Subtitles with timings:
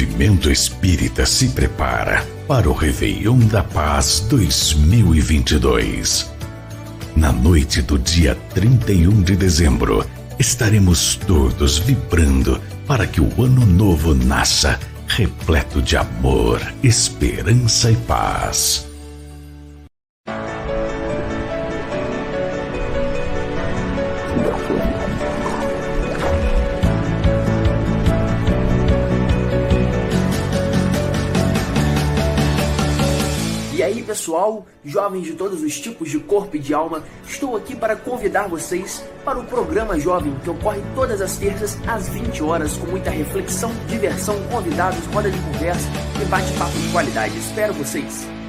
[0.00, 6.30] movimento espírita se prepara para o Réveillon da Paz 2022.
[7.14, 10.06] Na noite do dia 31 de dezembro,
[10.38, 18.89] estaremos todos vibrando para que o ano novo nasça repleto de amor, esperança e paz.
[34.20, 38.48] Pessoal, jovens de todos os tipos de corpo e de alma, estou aqui para convidar
[38.48, 43.08] vocês para o programa Jovem que ocorre todas as terças às 20 horas com muita
[43.08, 45.88] reflexão, diversão, convidados, roda de conversa
[46.20, 47.38] e bate-papo de qualidade.
[47.38, 48.39] Espero vocês!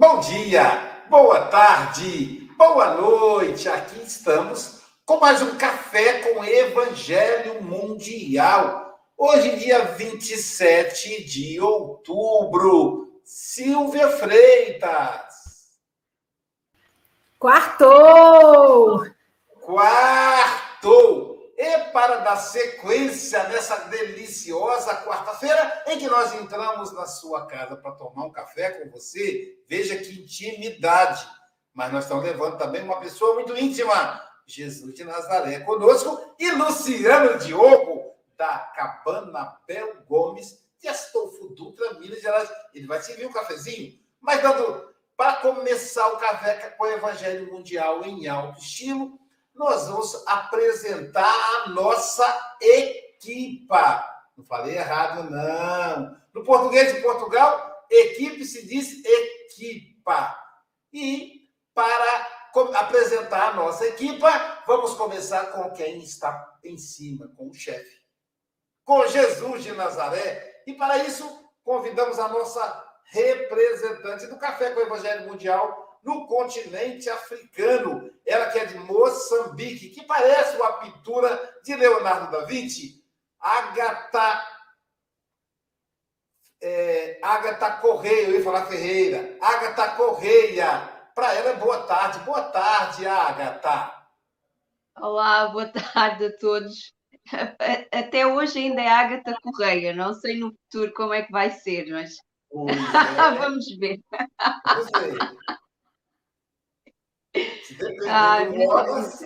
[0.05, 3.69] Bom dia, boa tarde, boa noite.
[3.69, 8.99] Aqui estamos com mais um café com Evangelho Mundial.
[9.17, 13.13] Hoje, dia 27 de outubro.
[13.23, 15.79] Silvia Freitas.
[17.39, 19.05] Quartou!
[19.61, 21.32] Quartou!
[21.65, 27.93] E para dar sequência nessa deliciosa quarta-feira, em que nós entramos na sua casa para
[27.93, 31.25] tomar um café com você, veja que intimidade.
[31.73, 37.39] Mas nós estamos levando também uma pessoa muito íntima, Jesus de Nazaré, conosco, e Luciano
[37.39, 42.51] Diogo, da Cabana Bel Gomes, de Astolfo Dutra, Minas Gerais.
[42.73, 48.03] Ele vai servir um cafezinho, mas dando para começar o café com o Evangelho Mundial
[48.03, 49.17] em alto estilo
[49.53, 51.33] nós vamos apresentar
[51.65, 54.03] a nossa equipa.
[54.35, 56.17] Não falei errado, não.
[56.33, 60.37] No português de Portugal, equipe se diz equipa.
[60.91, 62.27] E para
[62.75, 64.29] apresentar a nossa equipa,
[64.65, 68.01] vamos começar com quem está em cima, com o chefe,
[68.83, 70.63] com Jesus de Nazaré.
[70.67, 71.27] E para isso,
[71.63, 78.12] convidamos a nossa representante do Café com o Evangelho Mundial, no continente africano.
[78.25, 83.03] Ela que é de Moçambique, que parece uma pintura de Leonardo da Vinci.
[83.39, 84.47] Agatha.
[86.61, 89.37] É, Agatha Correia, eu ia falar Ferreira.
[89.41, 90.89] Agatha Correia.
[91.13, 92.19] Para ela é boa tarde.
[92.19, 93.93] Boa tarde, Agatha.
[94.97, 96.93] Olá, boa tarde a todos.
[97.91, 99.93] Até hoje ainda é Agatha Correia.
[99.93, 102.19] Não sei no futuro como é que vai ser, mas é.
[103.39, 103.99] vamos ver.
[104.65, 105.17] Vamos ver.
[107.63, 109.19] Se depender do Mogas,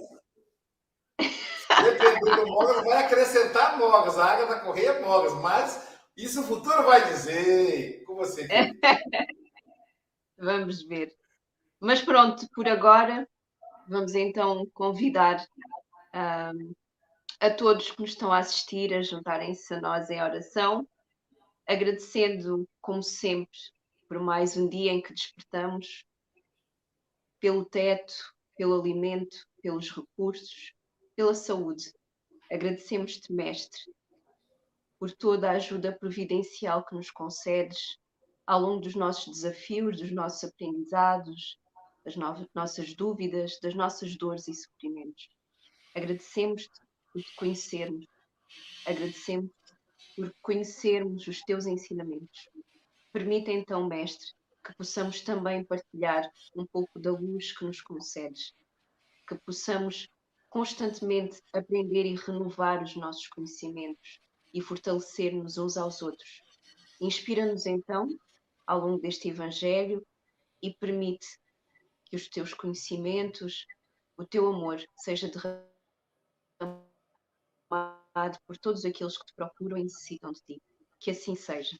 [1.19, 4.17] depender do Mogas, vai acrescentar Mogas.
[4.17, 8.03] A Agatha Correia é Mogas, mas isso o futuro vai dizer.
[8.05, 8.47] Com você.
[10.37, 11.13] vamos ver.
[11.79, 13.27] Mas pronto, por agora,
[13.87, 15.45] vamos então convidar
[16.15, 16.73] um,
[17.39, 20.87] a todos que nos estão a assistir, a juntarem-se a nós em oração,
[21.67, 23.59] agradecendo, como sempre,
[24.07, 26.03] por mais um dia em que despertamos,
[27.39, 28.13] pelo teto,
[28.55, 30.73] pelo alimento, pelos recursos,
[31.15, 31.93] pela saúde.
[32.51, 33.81] Agradecemos-te, Mestre,
[34.99, 37.97] por toda a ajuda providencial que nos concedes
[38.45, 41.59] ao longo dos nossos desafios, dos nossos aprendizados,
[42.03, 45.27] das no nossas dúvidas, das nossas dores e sofrimentos.
[45.93, 46.79] Agradecemos-te
[47.11, 48.05] por te conhecermos,
[48.85, 49.51] agradecemos
[50.15, 52.49] por conhecermos os teus ensinamentos.
[53.11, 54.31] Permita então, Mestre,
[54.67, 58.53] que possamos também partilhar um pouco da luz que nos concedes,
[59.25, 60.09] que possamos
[60.49, 64.19] constantemente aprender e renovar os nossos conhecimentos
[64.53, 66.43] e fortalecer-nos uns aos outros.
[66.99, 68.09] Inspira-nos então
[68.65, 70.05] ao longo deste Evangelho
[70.61, 71.27] e permite
[72.03, 73.65] que os teus conhecimentos,
[74.17, 75.31] o teu amor seja
[76.59, 76.83] derramado
[78.45, 80.61] por todos aqueles que te procuram e necessitam de ti.
[80.99, 81.79] Que assim seja.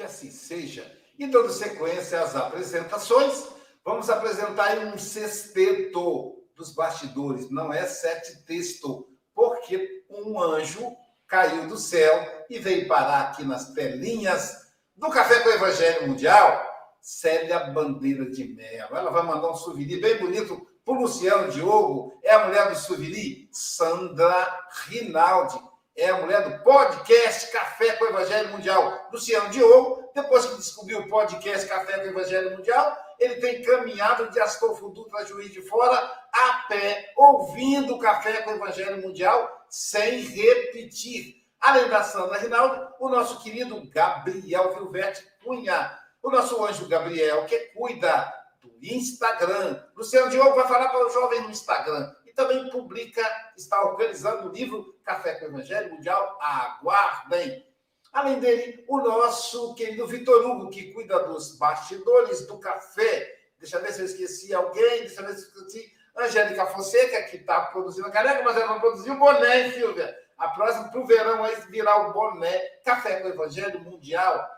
[0.00, 0.90] Que assim seja.
[1.18, 3.46] E dando sequência às apresentações,
[3.84, 10.94] vamos apresentar um sexteto dos bastidores, não é sete texto, porque um anjo
[11.26, 16.66] caiu do céu e veio parar aqui nas telinhas do Café com o Evangelho Mundial,
[17.00, 18.94] Célia Bandeira de Mello.
[18.96, 22.76] Ela vai mandar um souvenir bem bonito para o Luciano Diogo, é a mulher do
[22.76, 25.70] souvenir, Sandra Rinaldi
[26.00, 29.99] é a mulher do podcast Café com o Evangelho Mundial, Luciano Diogo.
[30.14, 34.88] Depois que descobriu o podcast Café com o Evangelho Mundial, ele tem caminhado de Astolfo
[34.88, 35.96] Dutra, Juiz de Fora,
[36.32, 41.46] a pé, ouvindo o Café com o Evangelho Mundial, sem repetir.
[41.60, 47.58] Além da Sandra Rinaldo, o nosso querido Gabriel Vilvete Cunha, o nosso anjo Gabriel, que
[47.74, 48.32] cuida
[48.62, 49.82] do Instagram.
[49.94, 53.22] Luciano Diogo vai falar para o jovem no Instagram e também publica,
[53.56, 56.38] está organizando o livro Café com o Evangelho Mundial.
[56.40, 57.69] Aguardem!
[58.12, 63.38] Além dele, o nosso querido Vitor Hugo, que cuida dos bastidores do café.
[63.58, 65.92] Deixa eu ver se eu esqueci alguém, deixa eu ver se eu esqueci.
[66.16, 70.16] Angélica Fonseca, que está produzindo a caneca, mas ela não produziu o boné, Silvia?
[70.36, 74.48] A próxima, para o verão, aí virar o boné Café com Evangelho Mundial.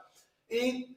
[0.48, 0.96] E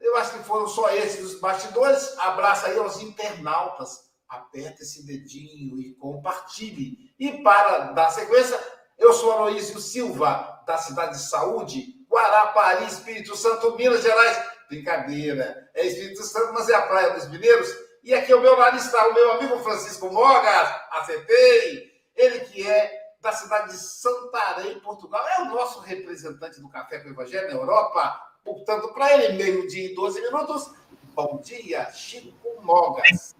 [0.00, 2.18] eu acho que foram só esses os bastidores.
[2.18, 7.14] Abraço aí aos internautas aperte esse dedinho e compartilhe.
[7.18, 8.58] E para dar sequência,
[9.02, 14.52] eu sou Aloísio Silva, da cidade de Saúde, Guarapari, Espírito Santo, Minas Gerais.
[14.68, 17.68] Brincadeira, é Espírito Santo, mas é a Praia dos Mineiros.
[18.02, 23.00] E aqui ao meu lado está o meu amigo Francisco Mogas, acertei, ele que é
[23.20, 25.24] da cidade de Santarém, Portugal.
[25.28, 28.20] É o nosso representante do Café com Evangelho na Europa.
[28.44, 30.70] Portanto, para ele, meio-dia e 12 minutos.
[31.14, 33.36] Bom dia, Chico Mogas.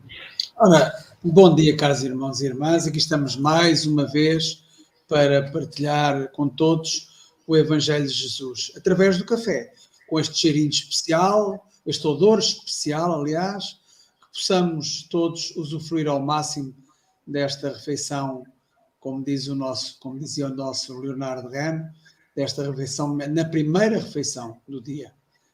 [0.56, 0.92] Ora,
[1.22, 2.86] bom dia, caros irmãos e irmãs.
[2.86, 4.61] Aqui estamos mais uma vez
[5.12, 9.70] para partilhar com todos o Evangelho de Jesus, através do café,
[10.08, 13.78] com este cheirinho especial, este odor especial, aliás,
[14.18, 16.74] que possamos todos usufruir ao máximo
[17.26, 18.42] desta refeição,
[18.98, 21.90] como diz o nosso, como dizia o nosso Leonardo Ramo,
[22.34, 25.12] desta refeição, na primeira refeição do dia.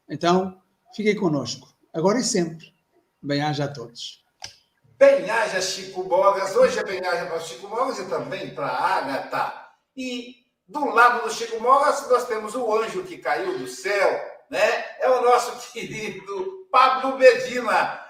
[0.09, 0.57] Então,
[0.95, 2.73] fiquem conosco, agora e sempre.
[3.21, 4.23] Bem-aja a todos.
[4.99, 6.57] Bem-aja Chico Mogas.
[6.57, 9.69] Hoje é bem-aja para Chico Mogas e também para Agatha.
[9.95, 14.09] E do lado do Chico Mogas, nós temos o anjo que caiu do céu,
[14.49, 14.99] né?
[14.99, 18.05] É o nosso querido Pablo Medina.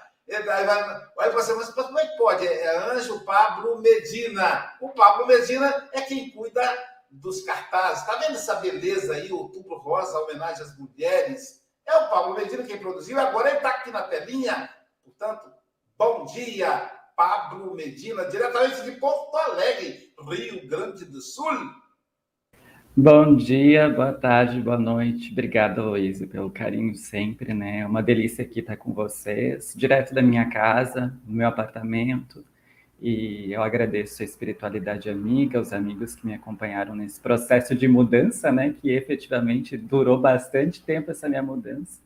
[1.20, 2.44] Aí você mas como é que pode?
[2.44, 4.76] É anjo Pablo Medina.
[4.80, 6.76] O Pablo Medina é quem cuida
[7.08, 8.04] dos cartazes.
[8.04, 11.62] Tá vendo essa beleza aí, outubro rosa, homenagem às mulheres?
[11.86, 14.68] É o Pablo Medina quem produziu, agora ele está aqui na telinha.
[15.04, 15.59] Portanto,
[16.00, 21.44] Bom dia, Pablo Medina, diretamente de Porto Alegre, Rio Grande do Sul.
[22.96, 25.30] Bom dia, boa tarde, boa noite.
[25.30, 27.80] Obrigado, Luísa, pelo carinho sempre, né?
[27.80, 32.42] É uma delícia aqui estar com vocês, direto da minha casa, no meu apartamento.
[32.98, 38.50] E eu agradeço a espiritualidade amiga, os amigos que me acompanharam nesse processo de mudança,
[38.50, 38.74] né?
[38.80, 42.00] Que efetivamente durou bastante tempo essa minha mudança.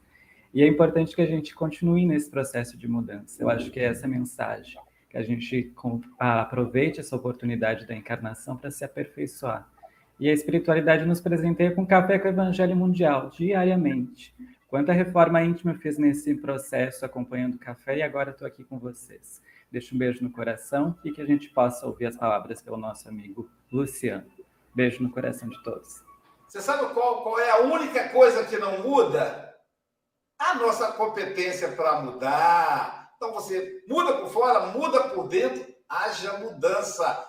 [0.55, 3.43] E é importante que a gente continue nesse processo de mudança.
[3.43, 4.79] Eu acho que é essa mensagem,
[5.11, 5.75] que a gente
[6.17, 9.69] aproveite essa oportunidade da encarnação para se aperfeiçoar.
[10.21, 14.33] E a espiritualidade nos presenteia com café com o Evangelho Mundial, diariamente.
[14.69, 18.79] Quanta reforma íntima eu fiz nesse processo, acompanhando o café, e agora estou aqui com
[18.79, 19.43] vocês.
[19.73, 23.09] Deixo um beijo no coração e que a gente possa ouvir as palavras pelo nosso
[23.09, 24.31] amigo Luciano.
[24.73, 26.05] Beijo no coração de todos.
[26.47, 29.54] Você sabe qual, qual é a única coisa que não muda?
[30.39, 37.27] A nossa competência para mudar, Então você muda por fora, muda por dentro, haja mudança.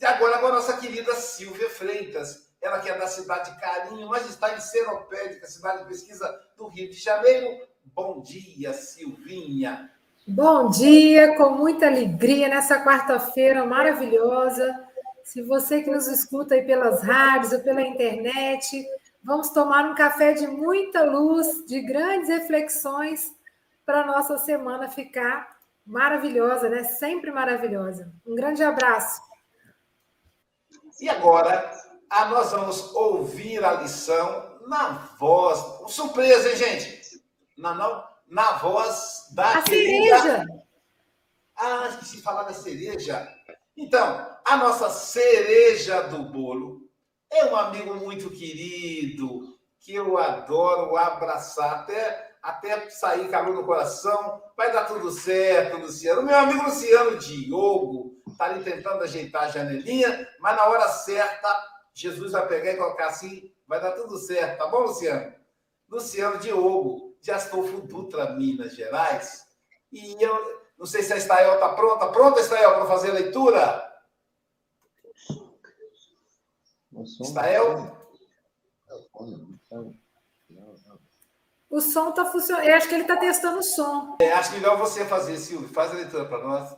[0.00, 4.28] E agora, agora nossa querida Silvia Freitas, ela que é da cidade de Carinho, mas
[4.28, 7.66] está em Seropédica, cidade de pesquisa do Rio de Janeiro.
[7.84, 9.90] Bom dia, Silvinha.
[10.26, 14.74] Bom dia, com muita alegria nessa quarta-feira maravilhosa.
[15.24, 18.84] Se você que nos escuta aí pelas rádios ou pela internet,
[19.22, 23.34] vamos tomar um café de muita luz, de grandes reflexões
[23.84, 26.84] para a nossa semana ficar maravilhosa, né?
[26.84, 28.12] Sempre maravilhosa.
[28.26, 29.20] Um grande abraço.
[31.00, 31.70] E agora,
[32.08, 35.92] a nós vamos ouvir a lição na voz.
[35.92, 37.22] Surpresa, hein, gente?
[37.56, 40.20] Na, na, na voz da a querida...
[40.20, 40.46] cereja.
[41.56, 43.28] Ah, esqueci de falar da cereja.
[43.76, 46.89] Então, a nossa cereja do bolo
[47.30, 54.42] é um amigo muito querido, que eu adoro abraçar, até, até sair calor no coração.
[54.56, 56.22] Vai dar tudo certo, Luciano.
[56.22, 62.32] Meu amigo Luciano Diogo está ali tentando ajeitar a janelinha, mas na hora certa, Jesus
[62.32, 65.32] vai pegar e colocar assim, vai dar tudo certo, tá bom, Luciano?
[65.88, 69.44] Luciano Diogo, de Astolfo Dutra, Minas Gerais.
[69.92, 72.06] E eu não sei se a Estael está pronta.
[72.08, 73.89] Pronta, Estael, para fazer a leitura?
[77.02, 77.96] Estael?
[81.68, 82.64] O som está funcionando.
[82.64, 84.16] Eu acho que ele está testando o som.
[84.20, 85.68] É, acho melhor você fazer, Silvio.
[85.68, 86.76] Faz a leitura para nós.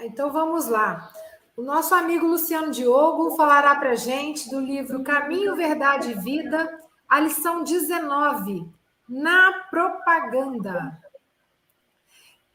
[0.00, 1.12] Então vamos lá.
[1.56, 6.80] O nosso amigo Luciano Diogo falará para a gente do livro Caminho, Verdade e Vida,
[7.08, 8.70] a lição 19,
[9.08, 11.02] na propaganda.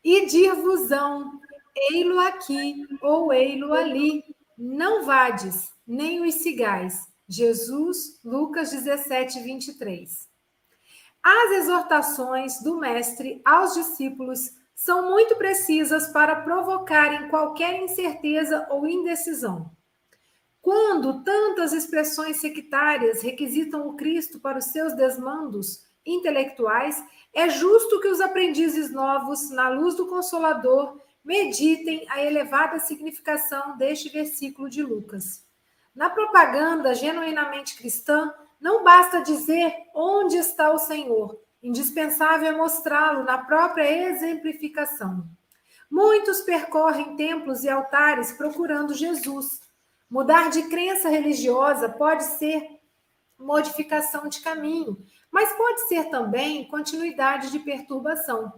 [0.01, 1.41] E dir-vos-ão,
[1.75, 4.23] ei-lo aqui ou ei-lo ali,
[4.57, 7.07] não vades, nem os cigais.
[7.27, 10.29] Jesus, Lucas 17, 23.
[11.23, 19.71] As exortações do Mestre aos discípulos são muito precisas para provocarem qualquer incerteza ou indecisão.
[20.61, 27.03] Quando tantas expressões sectárias requisitam o Cristo para os seus desmandos intelectuais,
[27.33, 34.09] é justo que os aprendizes novos, na luz do Consolador, meditem a elevada significação deste
[34.09, 35.45] versículo de Lucas.
[35.95, 43.37] Na propaganda genuinamente cristã, não basta dizer onde está o Senhor, indispensável é mostrá-lo na
[43.37, 45.27] própria exemplificação.
[45.89, 49.61] Muitos percorrem templos e altares procurando Jesus.
[50.09, 52.67] Mudar de crença religiosa pode ser
[53.37, 58.53] modificação de caminho, mas pode ser também continuidade de perturbação.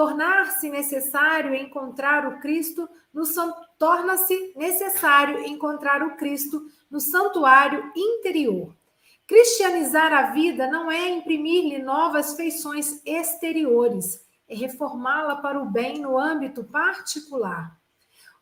[0.00, 3.24] Tornar-se necessário encontrar o Cristo no
[3.78, 8.74] torna-se necessário encontrar o Cristo no santuário interior.
[9.26, 16.18] Cristianizar a vida não é imprimir-lhe novas feições exteriores, é reformá-la para o bem no
[16.18, 17.78] âmbito particular.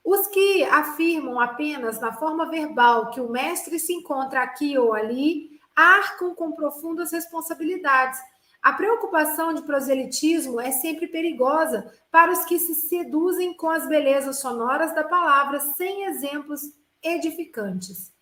[0.04, 5.58] Os que afirmam apenas na forma verbal que o mestre se encontra aqui ou ali
[5.74, 8.20] arcam com profundas responsabilidades.
[8.62, 14.40] A preocupação de proselitismo é sempre perigosa para os que se seduzem com as belezas
[14.40, 16.62] sonoras da palavra sem exemplos
[17.02, 18.12] edificantes.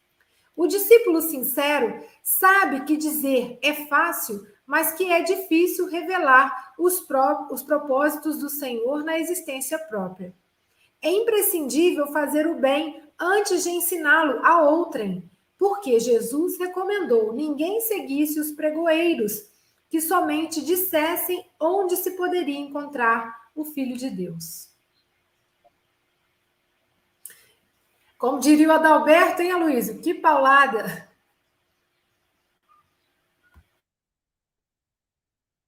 [0.54, 7.48] O discípulo sincero sabe que dizer é fácil, mas que é difícil revelar os, pró
[7.50, 10.34] os propósitos do Senhor na existência própria.
[11.02, 18.38] É imprescindível fazer o bem antes de ensiná-lo a outrem porque Jesus recomendou ninguém seguisse
[18.38, 19.50] os pregoeiros,
[19.88, 24.70] que somente dissessem onde se poderia encontrar o Filho de Deus.
[28.18, 30.00] Como diria o Adalberto, hein, Aloysio?
[30.00, 31.08] Que paulada!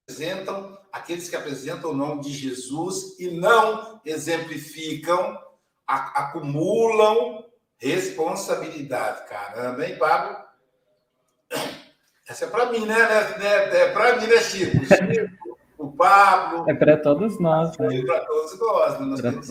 [0.03, 5.37] Apresentam aqueles que apresentam o nome de Jesus e não exemplificam,
[5.85, 7.49] acumulam
[7.79, 9.27] Responsabilidade.
[9.29, 10.37] Caramba, hein, Pablo?
[12.29, 12.95] Essa é para mim, né?
[13.39, 13.75] né?
[13.75, 14.85] É para mim, né, Chico?
[14.85, 16.69] Chico, o Pablo.
[16.69, 17.97] É para todos nós, né?
[17.97, 18.99] É para todos nós.
[18.99, 19.05] Né?
[19.07, 19.49] Nós pra temos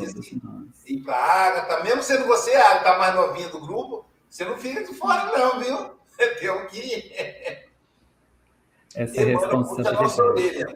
[0.86, 1.82] ir para a Agatha.
[1.82, 5.58] Mesmo sendo você, a Agatha, mais novinha do grupo, você não fica de fora, não,
[5.58, 5.98] viu?
[6.38, 7.12] Tem um que.
[8.94, 10.74] Essa é responsabilidade.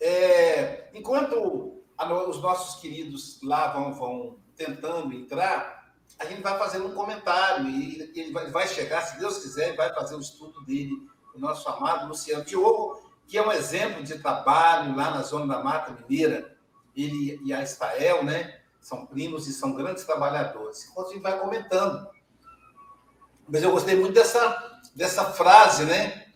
[0.00, 1.82] É, enquanto
[2.28, 8.12] os nossos queridos lá vão, vão tentando entrar, a gente vai fazendo um comentário e
[8.14, 10.96] ele vai chegar, se Deus quiser, vai fazer o estudo dele,
[11.36, 15.62] o nosso amado Luciano Diogo, que é um exemplo de trabalho lá na zona da
[15.62, 16.56] Mata Mineira.
[16.96, 18.60] Ele e a Estael, né?
[18.80, 20.88] São primos e são grandes trabalhadores.
[20.88, 22.08] Enquanto a gente vai comentando.
[23.46, 26.26] Mas eu gostei muito dessa, dessa frase, né?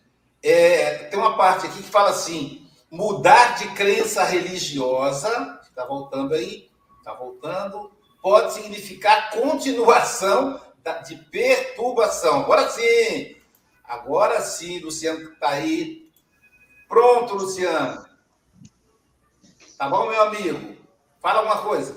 [0.43, 6.69] É, tem uma parte aqui que fala assim: mudar de crença religiosa, está voltando aí,
[6.99, 7.91] está voltando,
[8.21, 10.61] pode significar continuação
[11.07, 12.41] de perturbação.
[12.41, 13.35] Agora sim,
[13.91, 16.09] agora sim, Luciano está aí.
[16.87, 18.05] Pronto, Luciano.
[19.77, 20.77] Tá bom, meu amigo?
[21.21, 21.95] Fala uma coisa.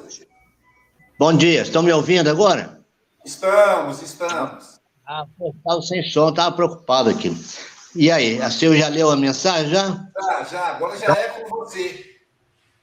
[1.18, 2.84] Bom dia, estão me ouvindo agora?
[3.24, 4.80] Estamos, estamos.
[5.06, 7.30] Ah, estava sem som, estava preocupado aqui.
[7.94, 10.10] E aí, a senhora já leu a mensagem já?
[10.20, 12.16] Já, já, agora já é com você.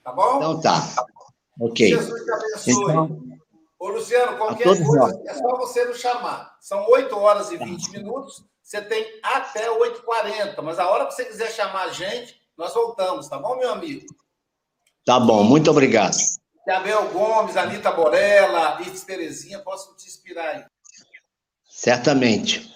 [0.03, 0.37] Tá bom?
[0.37, 1.05] Então tá.
[1.59, 1.89] Ok.
[1.89, 2.73] Jesus te abençoe.
[2.73, 3.31] Então,
[3.77, 5.25] Ô, Luciano, qualquer coisa, nós.
[5.25, 6.55] é só você nos chamar.
[6.61, 7.97] São 8 horas e 20 tá.
[7.97, 12.73] minutos, você tem até 8h40, mas a hora que você quiser chamar a gente, nós
[12.73, 14.05] voltamos, tá bom, meu amigo?
[15.05, 16.15] Tá bom, muito obrigado.
[16.69, 20.65] Abel Gomes, Anitta Borella, Ives Terezinha, posso te inspirar aí.
[21.67, 22.71] Certamente.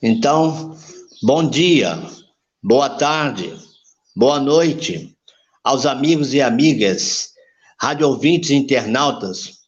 [0.00, 0.78] Então,
[1.22, 1.98] bom dia,
[2.62, 3.58] boa tarde,
[4.14, 5.14] boa noite
[5.64, 7.32] aos amigos e amigas,
[7.80, 9.60] rádio ouvintes e internautas,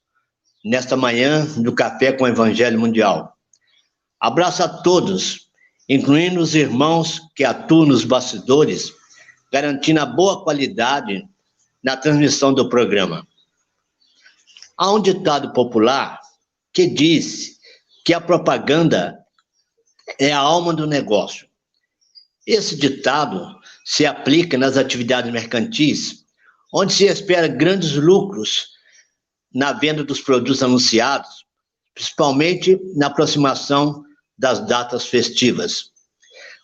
[0.65, 3.35] nesta manhã do Café com o Evangelho Mundial.
[4.21, 5.46] Abraço a todos,
[5.89, 8.93] incluindo os irmãos que atuam nos bastidores,
[9.53, 11.27] garantindo a boa qualidade
[11.83, 13.27] na transmissão do programa.
[14.77, 16.21] Há um ditado popular
[16.73, 17.57] que diz
[18.05, 19.19] que a propaganda
[20.19, 21.47] é a alma do negócio.
[22.47, 26.25] Esse ditado se aplica nas atividades mercantis,
[26.73, 28.69] onde se espera grandes lucros
[29.53, 31.45] na venda dos produtos anunciados,
[31.95, 34.06] principalmente na aproximação
[34.39, 35.91] das datas festivas.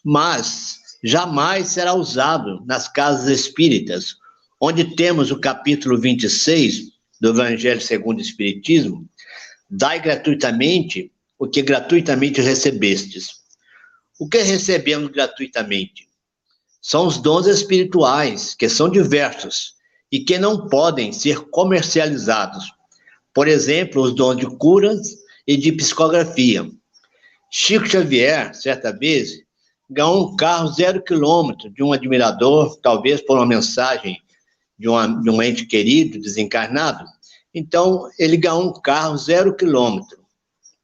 [0.05, 4.17] Mas jamais será usado nas casas espíritas,
[4.61, 9.09] onde temos o capítulo 26 do Evangelho segundo o Espiritismo,
[9.71, 13.43] dai gratuitamente o que gratuitamente recebestes.
[14.19, 16.09] O que recebemos gratuitamente?
[16.81, 19.75] São os dons espirituais, que são diversos
[20.11, 22.73] e que não podem ser comercializados.
[23.33, 26.71] Por exemplo, os dons de curas e de psicografia.
[27.55, 29.43] Chico Xavier, certa vez,
[29.91, 34.19] ganhou um carro zero quilômetro de um admirador, talvez por uma mensagem
[34.79, 37.05] de, uma, de um ente querido, desencarnado.
[37.55, 40.25] Então, ele ganhou um carro zero quilômetro.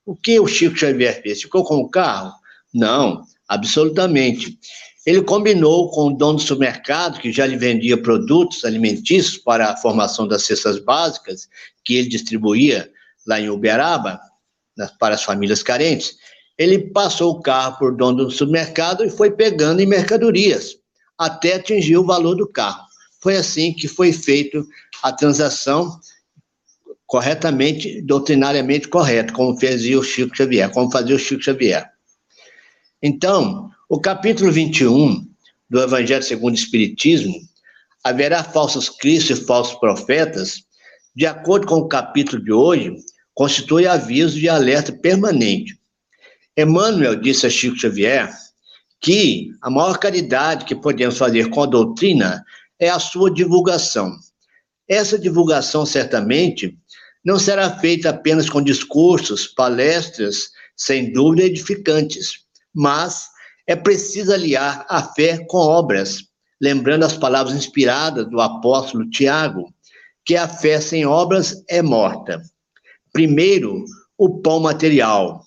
[0.04, 1.40] O que o Chico Xavier fez?
[1.40, 2.34] Ficou com o carro?
[2.72, 4.58] Não, absolutamente.
[5.06, 9.76] Ele combinou com o dono do supermercado, que já lhe vendia produtos alimentícios para a
[9.78, 11.48] formação das cestas básicas,
[11.82, 12.90] que ele distribuía
[13.26, 14.20] lá em Uberaba,
[14.98, 16.18] para as famílias carentes.
[16.58, 20.76] Ele passou o carro por dono do supermercado e foi pegando em mercadorias,
[21.16, 22.84] até atingir o valor do carro.
[23.20, 24.64] Foi assim que foi feita
[25.02, 26.00] a transação
[27.06, 31.88] corretamente, doutrinariamente correto, como fazia o Chico Xavier, como fazia o Chico Xavier.
[33.02, 35.26] Então, o capítulo 21
[35.70, 37.34] do Evangelho segundo o Espiritismo,
[38.02, 40.62] haverá falsos cristos e falsos profetas,
[41.14, 42.94] de acordo com o capítulo de hoje,
[43.34, 45.77] constitui aviso de alerta permanente.
[46.58, 48.28] Emmanuel disse a Chico Xavier
[49.00, 52.44] que a maior caridade que podemos fazer com a doutrina
[52.80, 54.12] é a sua divulgação.
[54.88, 56.76] Essa divulgação, certamente,
[57.24, 62.40] não será feita apenas com discursos, palestras, sem dúvida edificantes,
[62.74, 63.28] mas
[63.64, 66.24] é preciso aliar a fé com obras,
[66.60, 69.72] lembrando as palavras inspiradas do apóstolo Tiago,
[70.24, 72.42] que a fé sem obras é morta.
[73.12, 73.84] Primeiro,
[74.16, 75.44] o pão material,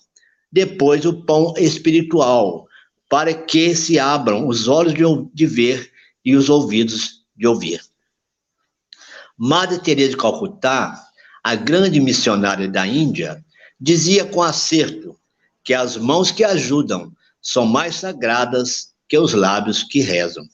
[0.52, 2.68] depois o pão espiritual,
[3.08, 4.94] para que se abram os olhos
[5.32, 5.90] de, ver
[6.24, 7.80] e os ouvidos de ouvir.
[9.36, 11.02] Madre Teresa de Calcutá,
[11.42, 13.42] a grande missionária da Índia,
[13.80, 15.18] dizia com acerto
[15.64, 20.44] que as mãos que ajudam são mais sagradas que os lábios que rezam.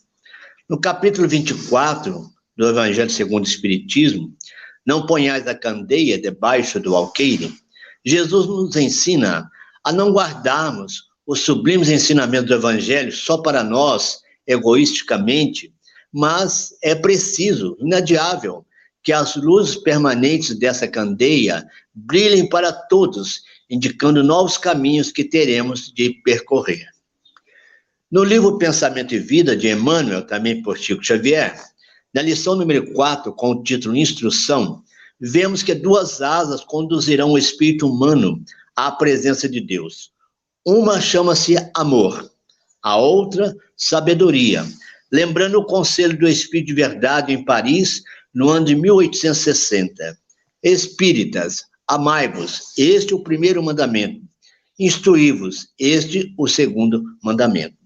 [0.68, 4.32] No capítulo 24 do Evangelho segundo o Espiritismo,
[4.86, 7.52] não ponhais a candeia debaixo do alqueire,
[8.04, 9.50] Jesus nos ensina
[9.88, 15.72] a não guardarmos os sublimes ensinamentos do Evangelho só para nós, egoisticamente,
[16.12, 18.66] mas é preciso, inadiável,
[19.02, 26.10] que as luzes permanentes dessa candeia brilhem para todos, indicando novos caminhos que teremos de
[26.22, 26.84] percorrer.
[28.12, 31.58] No livro Pensamento e Vida, de Emmanuel, também por Chico Xavier,
[32.12, 34.82] na lição número 4, com o título Instrução,
[35.18, 38.44] vemos que duas asas conduzirão o espírito humano
[38.78, 40.12] à presença de Deus.
[40.64, 42.30] Uma chama-se amor,
[42.82, 44.64] a outra, sabedoria
[45.12, 48.02] lembrando o conselho do Espírito de Verdade em Paris,
[48.34, 50.18] no ano de 1860.
[50.62, 54.20] Espíritas, amai-vos, este é o primeiro mandamento.
[54.78, 57.76] Instruí-vos, este o segundo mandamento.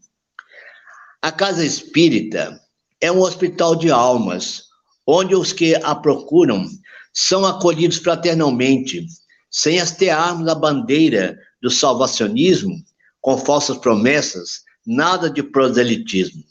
[1.22, 2.60] A casa espírita
[3.00, 4.64] é um hospital de almas,
[5.06, 6.68] onde os que a procuram
[7.14, 9.06] são acolhidos fraternalmente,
[9.52, 12.82] sem hastearmos a bandeira do salvacionismo
[13.20, 16.42] com falsas promessas, nada de proselitismo.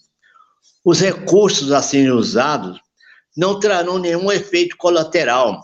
[0.86, 2.80] Os recursos a serem usados
[3.36, 5.62] não trarão nenhum efeito colateral,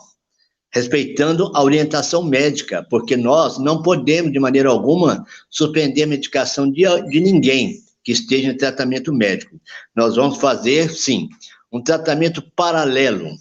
[0.72, 6.84] respeitando a orientação médica, porque nós não podemos, de maneira alguma, suspender a medicação de,
[7.10, 9.60] de ninguém que esteja em tratamento médico.
[9.96, 11.30] Nós vamos fazer, sim,
[11.72, 13.32] um tratamento paralelo,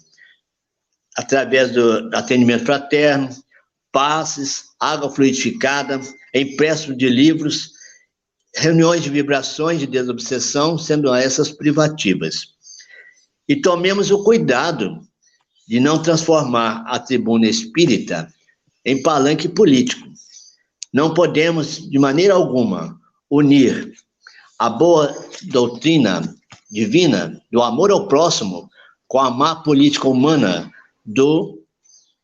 [1.15, 3.29] através do atendimento fraterno,
[3.97, 5.99] passes, água fluidificada,
[6.31, 7.71] empréstimo de livros,
[8.55, 12.49] reuniões de vibrações de desobsessão, sendo essas privativas.
[13.49, 15.01] E tomemos o cuidado
[15.67, 18.31] de não transformar a tribuna espírita
[18.85, 20.07] em palanque político.
[20.93, 23.93] Não podemos, de maneira alguma, unir
[24.59, 25.11] a boa
[25.45, 26.21] doutrina
[26.69, 28.69] divina do amor ao próximo
[29.07, 30.71] com a má política humana
[31.03, 31.63] do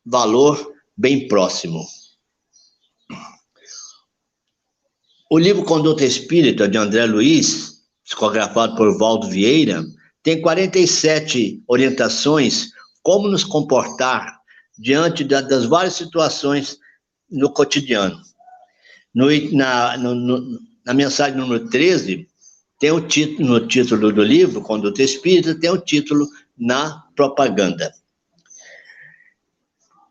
[0.06, 1.84] valor bem próximo.
[5.30, 9.84] O livro Conduta Espírita, de André Luiz, psicografado por Valdo Vieira,
[10.22, 12.70] tem 47 orientações
[13.02, 14.38] como nos comportar
[14.78, 16.78] diante das várias situações
[17.30, 18.20] no cotidiano.
[19.14, 22.28] No, na, no, no, na mensagem número 13,
[22.78, 27.92] tem o título, no título do livro, Conduta Espírita, tem o título Na Propaganda.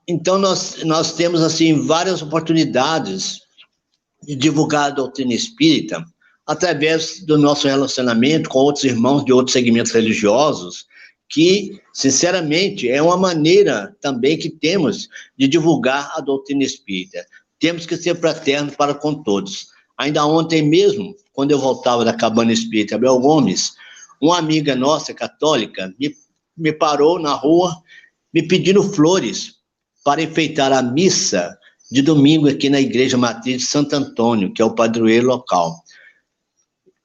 [0.07, 3.41] Então, nós, nós temos, assim, várias oportunidades
[4.21, 6.03] de divulgar a doutrina espírita
[6.45, 10.85] através do nosso relacionamento com outros irmãos de outros segmentos religiosos,
[11.29, 17.25] que, sinceramente, é uma maneira também que temos de divulgar a doutrina espírita.
[17.59, 19.67] Temos que ser fraternos para com todos.
[19.97, 23.73] Ainda ontem mesmo, quando eu voltava da cabana espírita Abel Gomes,
[24.21, 26.13] uma amiga nossa, católica, me,
[26.57, 27.81] me parou na rua
[28.33, 29.62] me pedindo flores
[30.03, 31.57] para enfeitar a missa
[31.91, 35.83] de domingo aqui na Igreja Matriz de Santo Antônio, que é o padroeiro local.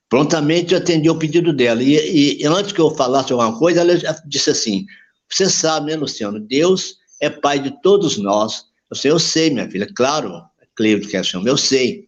[0.09, 1.83] Prontamente eu atendi o pedido dela.
[1.83, 4.87] E, e, antes que eu falasse alguma coisa, ela disse assim:
[5.29, 6.41] Você sabe, né, Luciano?
[6.41, 8.65] Deus é pai de todos nós.
[8.91, 9.87] Eu sei, eu sei, minha filha.
[9.95, 10.43] Claro,
[10.75, 12.07] Cleide que é chama, eu sei.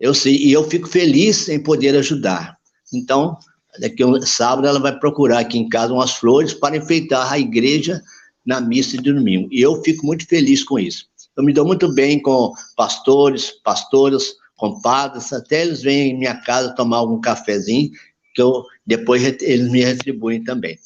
[0.00, 0.36] Eu sei.
[0.36, 2.56] E eu fico feliz em poder ajudar.
[2.94, 3.36] Então,
[3.80, 8.00] daqui um sábado ela vai procurar aqui em casa umas flores para enfeitar a igreja
[8.48, 9.46] na missa de domingo.
[9.52, 11.06] E eu fico muito feliz com isso.
[11.36, 16.74] Eu me dou muito bem com pastores, pastoras, compadres, até eles vêm em minha casa
[16.74, 17.90] tomar algum cafezinho,
[18.34, 20.78] que eu depois eles me retribuem também.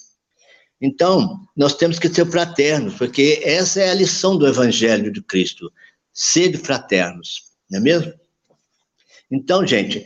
[0.80, 5.72] Então, nós temos que ser fraternos, porque essa é a lição do Evangelho de Cristo,
[6.12, 8.12] ser fraternos, não é mesmo?
[9.30, 10.04] Então, gente,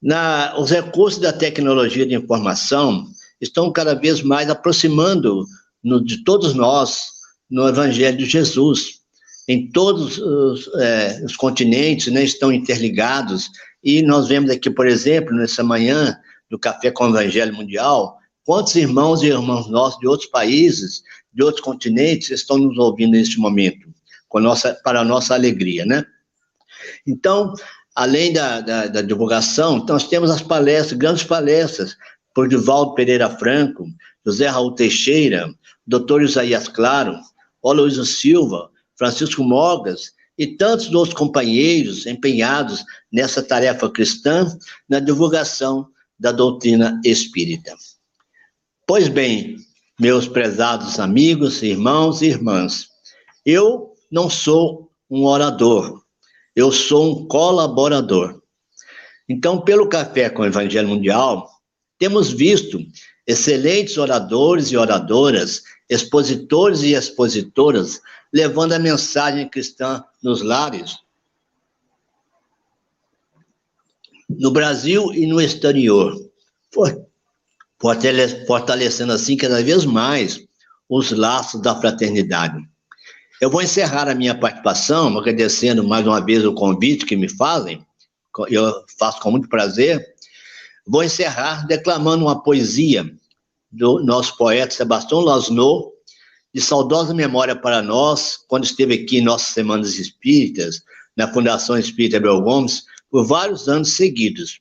[0.00, 3.08] na, os recursos da tecnologia de informação
[3.40, 5.44] estão cada vez mais aproximando
[5.82, 7.08] no, de todos nós
[7.50, 9.00] no Evangelho de Jesus.
[9.48, 13.50] Em todos os, é, os continentes né, estão interligados,
[13.82, 16.16] e nós vemos aqui, por exemplo, nessa manhã
[16.48, 21.42] do Café com o Evangelho Mundial, quantos irmãos e irmãs nossos de outros países, de
[21.42, 23.88] outros continentes, estão nos ouvindo neste momento,
[24.34, 26.04] nossa, para a nossa alegria, né?
[27.06, 27.52] Então,
[27.94, 31.96] além da, da, da divulgação, então nós temos as palestras, grandes palestras,
[32.34, 33.86] por Divaldo Pereira Franco,
[34.24, 35.52] José Raul Teixeira,
[35.86, 36.22] Dr.
[36.22, 37.18] Isaías Claro,
[37.64, 44.46] Aloysio Silva, Francisco Mogas e tantos outros companheiros empenhados nessa tarefa cristã
[44.88, 47.74] na divulgação da doutrina espírita.
[48.86, 49.56] Pois bem,
[49.98, 52.88] meus prezados amigos, irmãos e irmãs,
[53.44, 56.02] eu não sou um orador,
[56.54, 58.40] eu sou um colaborador.
[59.28, 61.48] Então, pelo Café com o Evangelho Mundial,
[61.98, 62.78] temos visto
[63.26, 68.00] excelentes oradores e oradoras, expositores e expositoras,
[68.32, 70.98] levando a mensagem cristã nos lares,
[74.28, 76.16] no Brasil e no exterior,
[78.46, 80.42] fortalecendo assim cada vez mais
[80.88, 82.66] os laços da fraternidade.
[83.40, 87.84] Eu vou encerrar a minha participação, agradecendo mais uma vez o convite que me fazem,
[88.48, 90.11] eu faço com muito prazer,
[90.86, 93.08] Vou encerrar declamando uma poesia
[93.70, 95.92] do nosso poeta Sebastião Lasno,
[96.52, 100.82] de saudosa memória para nós, quando esteve aqui em nossas Semanas Espíritas,
[101.16, 104.60] na Fundação Espírita Bel Gomes, por vários anos seguidos.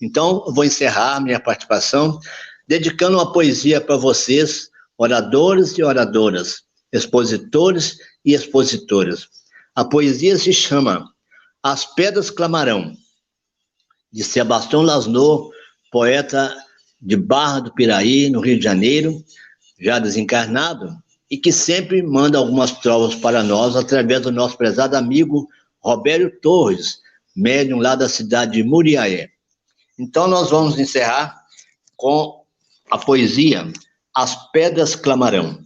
[0.00, 2.20] Então, vou encerrar minha participação
[2.68, 9.26] dedicando uma poesia para vocês, oradores e oradoras, expositores e expositoras.
[9.74, 11.08] A poesia se chama
[11.62, 12.94] As Pedras Clamarão
[14.16, 15.50] de Sebastião Lasno,
[15.92, 16.56] poeta
[16.98, 19.22] de Barra do Piraí, no Rio de Janeiro,
[19.78, 20.90] já desencarnado,
[21.30, 25.46] e que sempre manda algumas trovas para nós através do nosso prezado amigo
[25.80, 26.98] Roberto Torres,
[27.36, 29.28] médium lá da cidade de Muriaé.
[29.98, 31.38] Então, nós vamos encerrar
[31.94, 32.42] com
[32.90, 33.70] a poesia
[34.14, 35.58] As Pedras Clamarão.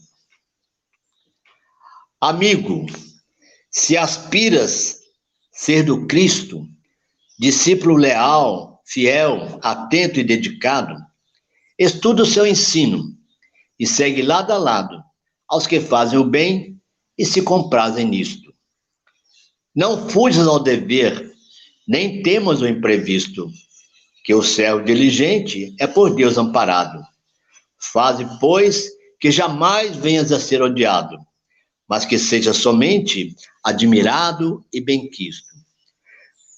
[2.21, 2.87] Amigo,
[3.71, 4.99] se aspiras
[5.53, 6.67] ser do Cristo,
[7.41, 10.95] discípulo leal, fiel, atento e dedicado,
[11.79, 13.17] estuda o seu ensino
[13.79, 15.03] e segue lado a lado
[15.49, 16.79] aos que fazem o bem
[17.17, 18.53] e se comprazem nisto.
[19.75, 21.33] Não fujas ao dever,
[21.89, 23.51] nem temas o imprevisto,
[24.23, 27.03] que o servo diligente é por Deus amparado.
[27.79, 28.87] Faze, pois,
[29.19, 31.17] que jamais venhas a ser odiado,
[31.89, 35.50] mas que seja somente admirado e benquisto.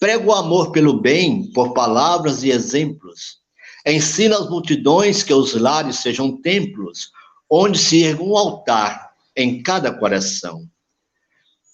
[0.02, 3.38] Prega o amor pelo bem por palavras e exemplos.
[3.86, 7.12] Ensina as multidões que os lares sejam templos,
[7.48, 10.68] onde se erga um altar em cada coração.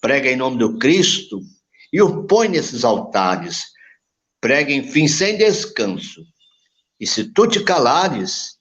[0.03, 1.41] Prega em nome do Cristo
[1.91, 3.62] e o põe nesses altares.
[4.43, 6.23] Prega, enfim, sem descanso.
[7.01, 8.59] E se tu te calares,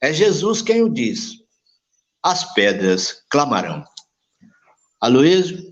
[0.00, 1.38] é Jesus quem o diz.
[2.22, 3.84] As pedras clamarão.
[5.00, 5.71] Aloysio,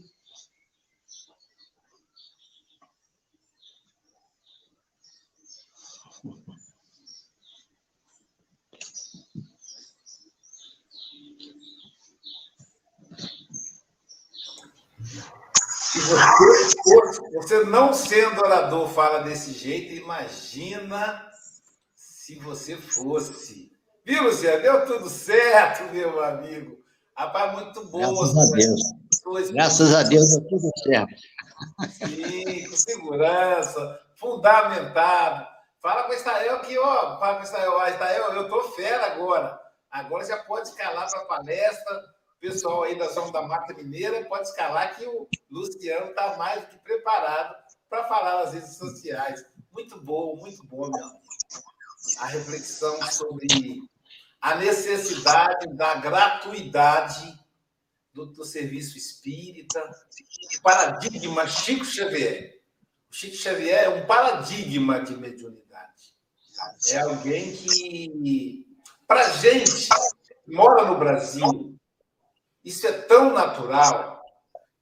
[16.01, 21.31] você, você não sendo orador fala desse jeito, imagina
[21.95, 23.71] se você fosse.
[24.05, 24.63] Viu, Luciano?
[24.63, 26.79] Deu tudo certo, meu amigo.
[27.17, 27.99] Rapaz, muito bom.
[27.99, 29.51] Graças a Deus.
[29.51, 31.15] Graças a Deus deu tudo certo.
[31.93, 35.47] Sim, com segurança, fundamentado.
[35.83, 39.07] Fala com o Estael que, ó, fala com o Estael, ó, Estael, eu tô fera
[39.07, 39.59] agora.
[39.91, 42.03] Agora já pode escalar para a palestra
[42.41, 46.69] pessoal aí da Zona da Mata Mineira pode escalar que o Luciano está mais do
[46.69, 47.55] que preparado
[47.89, 49.45] para falar nas redes sociais.
[49.73, 51.21] Muito bom, muito bom, meu.
[52.19, 53.47] A reflexão sobre
[54.41, 57.39] a necessidade da gratuidade
[58.13, 59.81] do, do serviço espírita,
[60.63, 62.59] paradigma Chico Xavier.
[63.11, 66.15] O Chico Xavier é um paradigma de mediunidade.
[66.89, 68.67] É alguém que,
[69.07, 69.89] para gente
[70.45, 71.70] que mora no Brasil,
[72.65, 74.23] isso é tão natural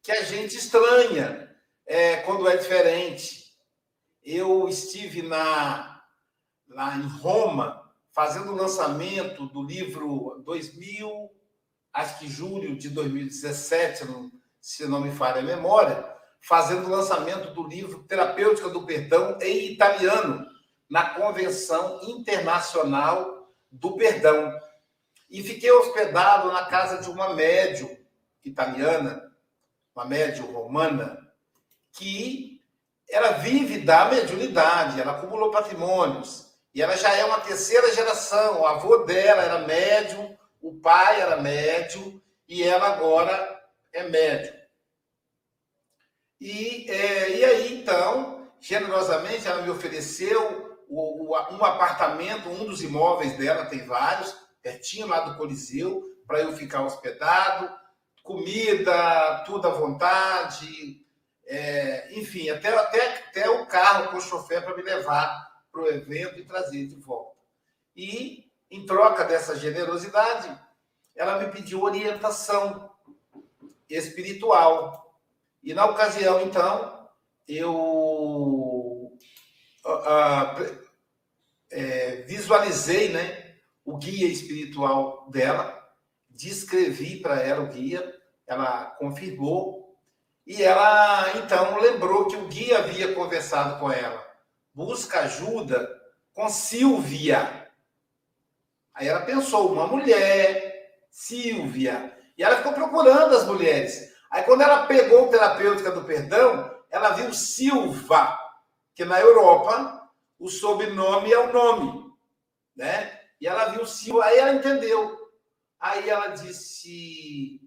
[0.03, 1.55] que a gente estranha
[1.87, 3.53] é, quando é diferente.
[4.23, 6.03] Eu estive na,
[6.69, 11.31] lá em Roma fazendo o lançamento do livro 2000,
[11.93, 14.05] acho que julho de 2017,
[14.61, 16.05] se não me falha a memória,
[16.41, 20.45] fazendo o lançamento do livro Terapêutica do Perdão em italiano,
[20.91, 24.53] na Convenção Internacional do Perdão.
[25.29, 27.97] E fiquei hospedado na casa de uma médium
[28.45, 29.31] italiana,
[29.95, 31.19] uma médium romana,
[31.93, 32.63] que
[33.09, 36.49] ela vive da mediunidade, ela acumulou patrimônios.
[36.75, 38.61] E ela já é uma terceira geração.
[38.61, 43.63] O avô dela era médium, o pai era médium, e ela agora
[43.93, 44.57] é médium.
[46.41, 52.83] E, é, e aí, então, generosamente, ela me ofereceu o, o, um apartamento, um dos
[52.83, 54.35] imóveis dela, tem vários,
[54.69, 57.75] pertinho lá do Coliseu, para eu ficar hospedado,
[58.23, 61.03] comida, tudo à vontade,
[61.47, 65.87] é, enfim, até, até, até o carro com o chofer para me levar para o
[65.87, 67.39] evento e trazer de volta.
[67.97, 70.55] E, em troca dessa generosidade,
[71.17, 72.91] ela me pediu orientação
[73.89, 75.19] espiritual.
[75.63, 77.09] E, na ocasião, então,
[77.49, 79.19] eu uh,
[79.87, 80.89] uh,
[81.71, 83.48] é, visualizei, né?
[83.89, 85.83] O guia espiritual dela,
[86.29, 88.15] descrevi para ela o guia,
[88.47, 89.97] ela confirmou,
[90.47, 94.23] e ela então lembrou que o guia havia conversado com ela.
[94.75, 95.89] Busca ajuda
[96.35, 97.71] com Silvia.
[98.93, 102.15] Aí ela pensou, uma mulher, Silvia.
[102.37, 104.15] E ela ficou procurando as mulheres.
[104.31, 108.39] Aí quando ela pegou o terapêutica do perdão, ela viu Silva,
[108.95, 112.13] que na Europa o sobrenome é o nome,
[112.77, 113.19] né?
[113.41, 115.17] E ela viu Silva, aí ela entendeu.
[115.79, 117.61] Aí ela disse: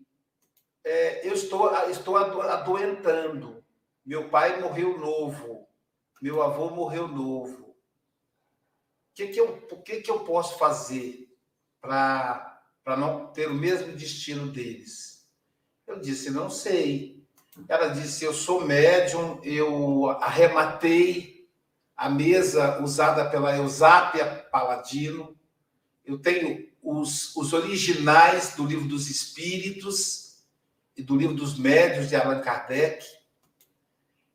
[0.84, 3.63] é, Eu estou, estou adoentando.
[4.05, 5.67] Meu pai morreu novo.
[6.21, 7.69] Meu avô morreu novo.
[7.69, 11.27] O que, que, eu, o que, que eu posso fazer
[11.79, 12.62] para
[12.97, 15.27] não ter o mesmo destino deles?
[15.88, 17.23] Eu disse: Não sei.
[17.67, 21.49] Ela disse: Eu sou médium, eu arrematei
[21.95, 25.39] a mesa usada pela Eusápia Paladino
[26.12, 30.43] eu tenho os, os originais do livro dos Espíritos
[30.95, 33.06] e do livro dos Médios de Allan Kardec,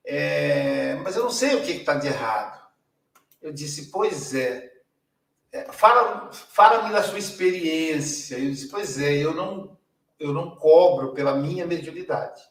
[0.04, 2.64] é, mas eu não sei o que está de errado.
[3.42, 4.72] Eu disse, pois é.
[5.52, 8.38] é fala, fala-me da sua experiência.
[8.38, 9.76] Eu disse, pois é, eu não,
[10.18, 12.42] eu não cobro pela minha mediunidade.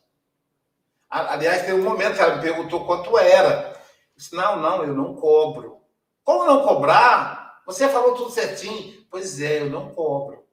[1.10, 3.72] Aliás, tem um momento que ela me perguntou quanto era.
[3.72, 5.82] Eu disse, não, não, eu não cobro.
[6.24, 7.62] Como não cobrar?
[7.66, 8.95] Você falou tudo certinho.
[9.16, 10.46] Pois é, eu não cobro.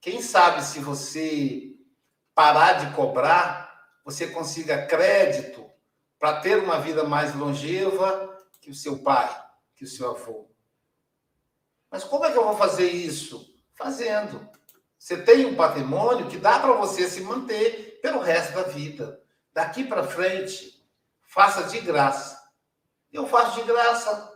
[0.00, 1.76] Quem sabe se você
[2.34, 5.64] parar de cobrar, você consiga crédito
[6.18, 9.30] para ter uma vida mais longeva que o seu pai,
[9.76, 10.50] que o seu avô.
[11.88, 13.54] Mas como é que eu vou fazer isso?
[13.72, 14.50] Fazendo.
[14.98, 19.22] Você tem um patrimônio que dá para você se manter pelo resto da vida.
[19.52, 20.84] Daqui para frente,
[21.22, 22.36] faça de graça.
[23.12, 24.28] Eu faço de graça.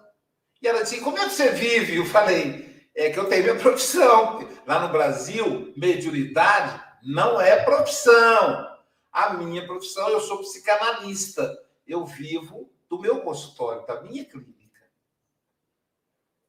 [0.63, 1.97] E ela disse: Como é que você vive?
[1.97, 4.49] Eu falei: É que eu tenho minha profissão.
[4.67, 8.73] Lá no Brasil, mediunidade não é profissão.
[9.13, 14.55] A minha profissão, eu sou psicanalista eu vivo do meu consultório, da minha clínica.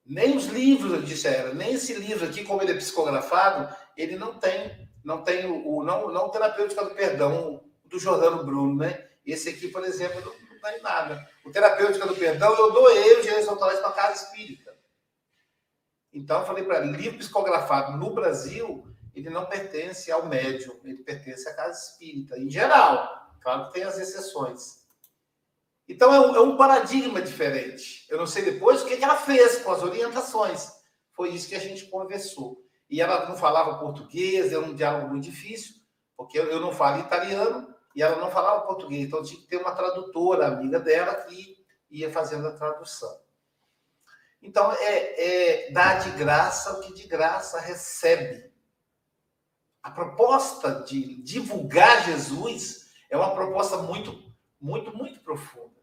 [0.05, 3.75] Nem os livros, eu disse a ela, nem esse livro aqui, como ele é psicografado,
[3.97, 9.10] ele não tem, não tem o, não, não terapêutica do perdão do Jordano Bruno, né?
[9.25, 11.27] Esse aqui, por exemplo, não, não nada.
[11.43, 14.64] O terapêutica do perdão, eu doei os direitos autorais para casa espírita.
[16.15, 21.04] Então, eu falei para ela, livro psicografado no Brasil, ele não pertence ao médium, ele
[21.04, 23.30] pertence à casa espírita, em geral.
[23.41, 24.86] Claro que tem as exceções.
[25.88, 28.08] Então é um, é um, paradigma diferente.
[28.10, 30.71] Eu não sei depois o que, que ela fez com as orientações.
[31.12, 32.63] Foi isso que a gente conversou.
[32.89, 35.75] E ela não falava português, era um diálogo muito difícil,
[36.15, 39.06] porque eu não falo italiano e ela não falava português.
[39.06, 41.58] Então tinha que ter uma tradutora, amiga dela, que
[41.91, 43.24] ia fazendo a tradução.
[44.45, 48.51] Então é, é dar de graça o que de graça recebe.
[49.81, 55.75] A proposta de divulgar Jesus é uma proposta muito, muito, muito profunda.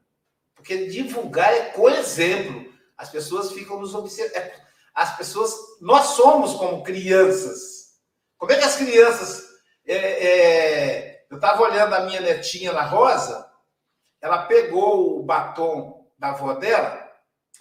[0.55, 2.73] Porque divulgar é com-exemplo.
[2.97, 4.37] As pessoas ficam nos observando.
[4.37, 4.63] É,
[4.95, 5.55] as pessoas.
[5.81, 7.97] Nós somos como crianças.
[8.39, 9.45] Como é que as crianças.
[9.85, 13.51] É, é, eu estava olhando a minha netinha na Rosa,
[14.21, 17.02] ela pegou o batom da avó dela,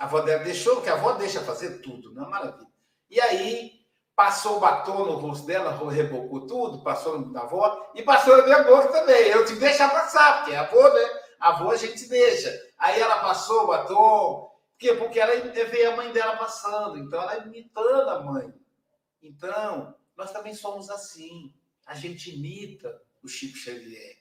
[0.01, 2.67] a avó dela deixou, porque a avó deixa fazer tudo, não é maravilha.
[3.07, 3.85] E aí
[4.15, 8.43] passou o batom no rosto dela, rebocou tudo, passou no da avó e passou na
[8.45, 9.27] minha boca também.
[9.27, 11.21] Eu tive que deixar passar, porque é avô, né?
[11.39, 12.51] avô a gente deixa.
[12.79, 14.49] Aí ela passou o batom.
[14.71, 14.93] Por quê?
[14.95, 16.97] Porque ela vê a mãe dela passando.
[16.97, 18.51] Então ela é imitando a mãe.
[19.21, 21.53] Então, nós também somos assim.
[21.85, 24.17] A gente imita o Chico Xavier.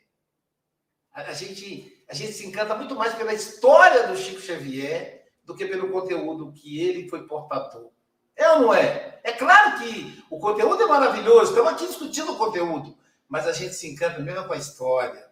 [1.10, 5.19] A, gente, a gente se encanta muito mais pela história do Chico Xavier
[5.52, 7.90] do que pelo conteúdo que ele foi portador.
[8.36, 9.20] É ou não é?
[9.22, 12.96] É claro que o conteúdo é maravilhoso, estamos aqui discutindo o conteúdo,
[13.28, 15.30] mas a gente se encanta mesmo com a história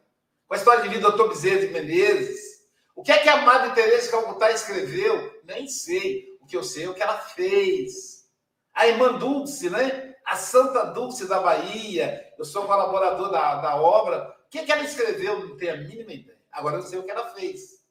[0.48, 1.28] com a história de vida do Dr.
[1.28, 2.66] Bezerra de Menezes.
[2.96, 5.40] O que é que a Madre Teresa de Calcutá escreveu?
[5.44, 6.36] Nem sei.
[6.40, 8.26] O que eu sei é o que ela fez.
[8.72, 10.14] A irmã Dulce, né?
[10.24, 12.32] A Santa Dulce da Bahia.
[12.38, 14.34] Eu sou colaborador da, da obra.
[14.46, 15.38] O que é que ela escreveu?
[15.38, 16.38] Não tenho a mínima ideia.
[16.50, 17.84] Agora eu sei o que ela fez.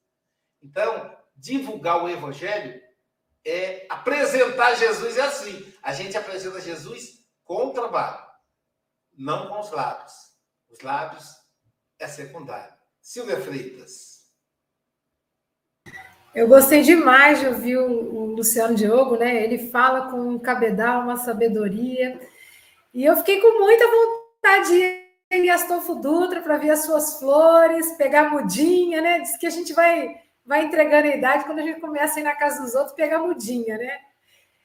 [0.62, 2.82] Então, divulgar o evangelho
[3.46, 5.74] é apresentar Jesus é assim.
[5.82, 8.26] A gente apresenta Jesus com o trabalho,
[9.18, 10.14] não com os lábios.
[10.70, 11.36] Os lábios
[12.00, 12.74] é secundário.
[13.02, 14.18] Silvia Freitas.
[16.36, 19.44] Eu gostei demais de ouvir o, Luciano Diogo, né?
[19.44, 22.20] Ele fala com um cabedal, uma sabedoria.
[22.94, 27.18] E eu fiquei com muita vontade de ir em Astolfo Dutra para ver as suas
[27.18, 29.20] flores, pegar mudinha, né?
[29.22, 32.24] Diz que a gente vai, vai entregando a idade quando a gente começa a ir
[32.24, 34.00] na casa dos outros pegar mudinha, né?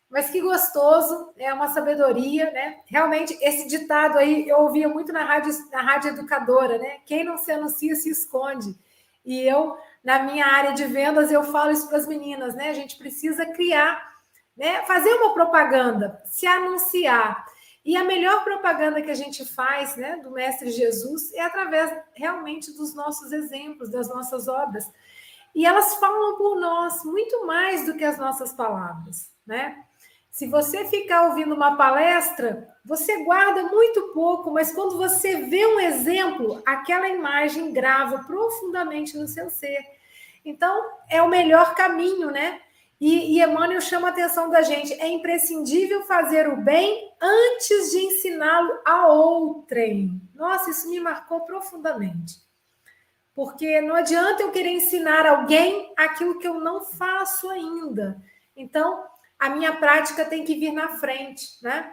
[0.09, 2.81] Mas que gostoso, é uma sabedoria, né?
[2.87, 6.99] Realmente, esse ditado aí eu ouvia muito na rádio, na rádio educadora, né?
[7.05, 8.79] Quem não se anuncia se esconde.
[9.25, 12.69] E eu, na minha área de vendas, eu falo isso para as meninas, né?
[12.69, 14.13] A gente precisa criar,
[14.57, 14.83] né?
[14.83, 17.45] Fazer uma propaganda, se anunciar.
[17.85, 22.71] E a melhor propaganda que a gente faz, né, do Mestre Jesus, é através realmente
[22.77, 24.89] dos nossos exemplos, das nossas obras.
[25.55, 29.85] E elas falam por nós muito mais do que as nossas palavras, né?
[30.31, 35.79] Se você ficar ouvindo uma palestra, você guarda muito pouco, mas quando você vê um
[35.79, 39.85] exemplo, aquela imagem grava profundamente no seu ser.
[40.43, 42.61] Então, é o melhor caminho, né?
[42.99, 47.99] E, e Emmanuel chama a atenção da gente: é imprescindível fazer o bem antes de
[47.99, 50.19] ensiná-lo a outrem.
[50.35, 52.41] Nossa, isso me marcou profundamente.
[53.43, 58.23] Porque não adianta eu querer ensinar alguém aquilo que eu não faço ainda.
[58.55, 59.05] Então,
[59.37, 61.93] a minha prática tem que vir na frente, né?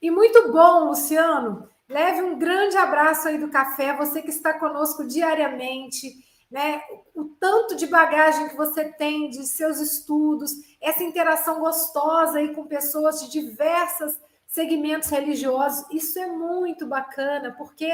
[0.00, 1.68] E muito bom, Luciano.
[1.88, 6.14] Leve um grande abraço aí do café, você que está conosco diariamente,
[6.48, 6.80] né?
[7.12, 12.68] O tanto de bagagem que você tem de seus estudos, essa interação gostosa aí com
[12.68, 14.16] pessoas de diversas
[14.46, 17.92] segmentos religiosos, isso é muito bacana, porque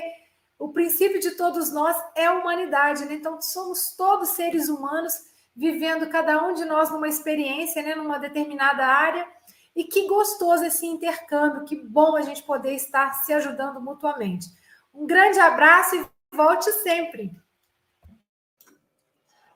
[0.63, 3.15] o princípio de todos nós é a humanidade, né?
[3.15, 5.13] Então somos todos seres humanos
[5.57, 9.27] vivendo cada um de nós numa experiência, né, numa determinada área.
[9.75, 14.47] E que gostoso esse intercâmbio, que bom a gente poder estar se ajudando mutuamente.
[14.95, 17.33] Um grande abraço e volte sempre.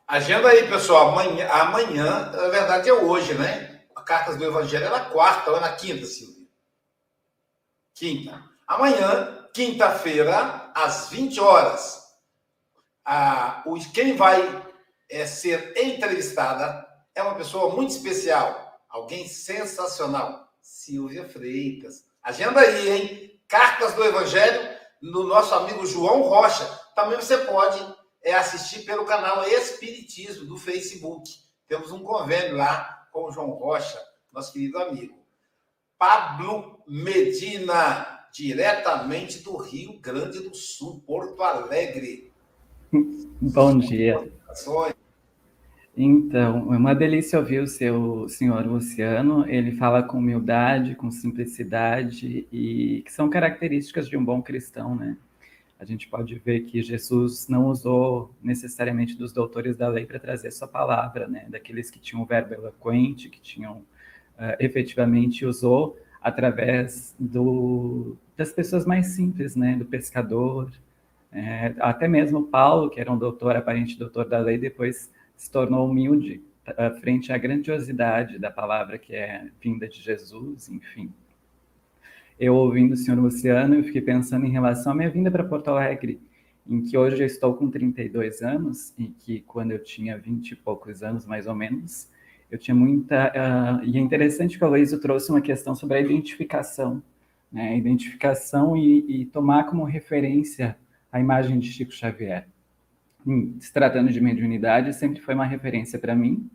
[0.08, 1.10] Agenda aí, pessoal.
[1.10, 3.84] Amanhã, amanhã, na verdade é hoje, né?
[3.94, 6.48] A Cartas do Evangelho é na quarta ou é na quinta, Silvia?
[7.94, 8.42] Quinta.
[8.66, 12.02] Amanhã, quinta-feira, às 20 horas,
[13.02, 13.64] a,
[13.94, 14.62] quem vai
[15.08, 22.04] é, ser entrevistada é uma pessoa muito especial, alguém sensacional, Silvia Freitas.
[22.22, 23.40] Agenda aí, hein?
[23.48, 26.66] Cartas do Evangelho no nosso amigo João Rocha.
[26.94, 27.80] Também você pode
[28.22, 31.30] é, assistir pelo canal Espiritismo do Facebook.
[31.66, 33.98] Temos um convênio lá com o João Rocha,
[34.30, 35.24] nosso querido amigo.
[35.96, 42.30] Pablo Medina, diretamente do Rio Grande do Sul, Porto Alegre.
[43.40, 44.30] Bom dia.
[45.96, 49.48] Então, é uma delícia ouvir o seu senhor Luciano.
[49.48, 55.16] Ele fala com humildade, com simplicidade e que são características de um bom cristão, né?
[55.80, 60.50] A gente pode ver que Jesus não usou necessariamente dos doutores da lei para trazer
[60.50, 61.46] sua palavra, né?
[61.48, 63.78] Daqueles que tinham verbo eloquente, que tinham
[64.38, 69.76] uh, efetivamente usou através do, das pessoas mais simples, né?
[69.76, 70.72] Do pescador,
[71.30, 75.88] é, até mesmo Paulo, que era um doutor, aparente doutor da lei, depois se tornou
[75.88, 81.12] humilde uh, frente à grandiosidade da palavra que é vinda de Jesus, enfim.
[82.40, 85.68] Eu ouvindo o senhor Luciano, eu fiquei pensando em relação à minha vinda para Porto
[85.68, 86.20] Alegre,
[86.68, 90.56] em que hoje eu estou com 32 anos e que quando eu tinha 20 e
[90.56, 92.08] poucos anos, mais ou menos,
[92.50, 93.32] eu tinha muita...
[93.32, 97.02] Uh, e é interessante que o Aloysio trouxe uma questão sobre a identificação,
[97.50, 97.76] né?
[97.76, 100.76] Identificação e, e tomar como referência
[101.10, 102.46] a imagem de Chico Xavier.
[103.26, 106.48] Hum, se tratando de mediunidade, sempre foi uma referência para mim,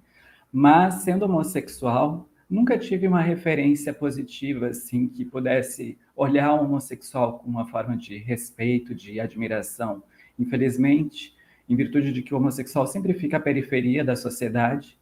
[0.52, 7.50] mas sendo homossexual, nunca tive uma referência positiva, assim, que pudesse olhar o homossexual com
[7.50, 10.04] uma forma de respeito, de admiração.
[10.38, 11.36] Infelizmente,
[11.68, 14.98] em virtude de que o homossexual sempre fica à periferia da sociedade,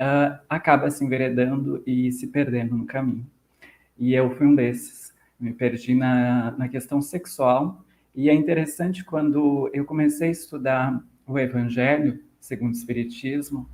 [0.00, 3.26] uh, acaba se enveredando e se perdendo no caminho.
[3.98, 5.12] E eu fui um desses.
[5.38, 7.84] Me perdi na, na questão sexual
[8.14, 13.68] e é interessante quando eu comecei a estudar o Evangelho, segundo o Espiritismo,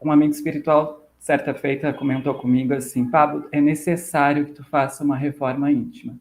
[0.00, 5.16] um amigo espiritual, certa feita, comentou comigo assim: Pablo, é necessário que tu faça uma
[5.16, 6.18] reforma íntima.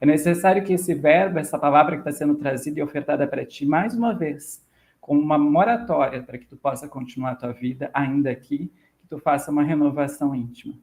[0.00, 3.66] É necessário que esse verbo, essa palavra que está sendo trazida e ofertada para ti,
[3.66, 4.62] mais uma vez,
[5.04, 9.18] com uma moratória para que tu possa continuar a tua vida ainda aqui, que tu
[9.18, 10.74] faça uma renovação íntima.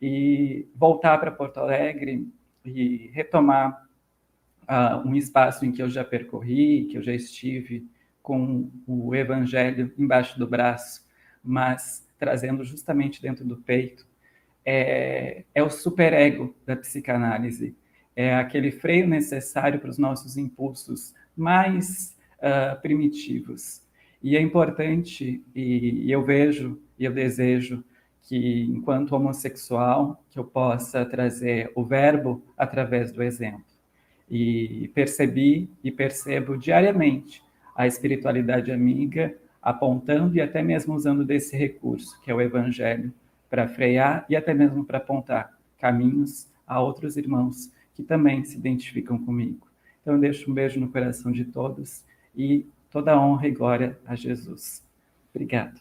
[0.00, 2.28] E voltar para Porto Alegre
[2.64, 3.86] e retomar
[4.62, 7.88] uh, um espaço em que eu já percorri, que eu já estive
[8.20, 11.06] com o Evangelho embaixo do braço,
[11.40, 14.04] mas trazendo justamente dentro do peito,
[14.66, 17.76] é, é o superego da psicanálise,
[18.16, 23.82] é aquele freio necessário para os nossos impulsos mais uh, primitivos.
[24.22, 27.82] E é importante, e, e eu vejo e eu desejo
[28.22, 33.64] que, enquanto homossexual, que eu possa trazer o verbo através do exemplo
[34.30, 37.42] e percebi e percebo diariamente
[37.76, 43.12] a espiritualidade amiga apontando e até mesmo usando desse recurso, que é o evangelho,
[43.50, 49.18] para frear e até mesmo para apontar caminhos a outros irmãos que também se identificam
[49.18, 49.66] comigo.
[50.00, 52.02] Então, eu deixo um beijo no coração de todos
[52.34, 54.82] e toda honra e glória a Jesus.
[55.30, 55.80] Obrigado.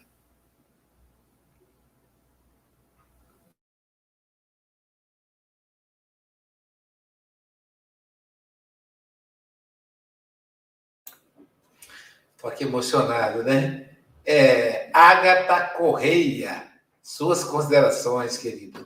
[12.35, 13.89] Estou aqui emocionado, né?
[14.25, 16.71] É, Agatha Correia,
[17.01, 18.83] suas considerações, querido.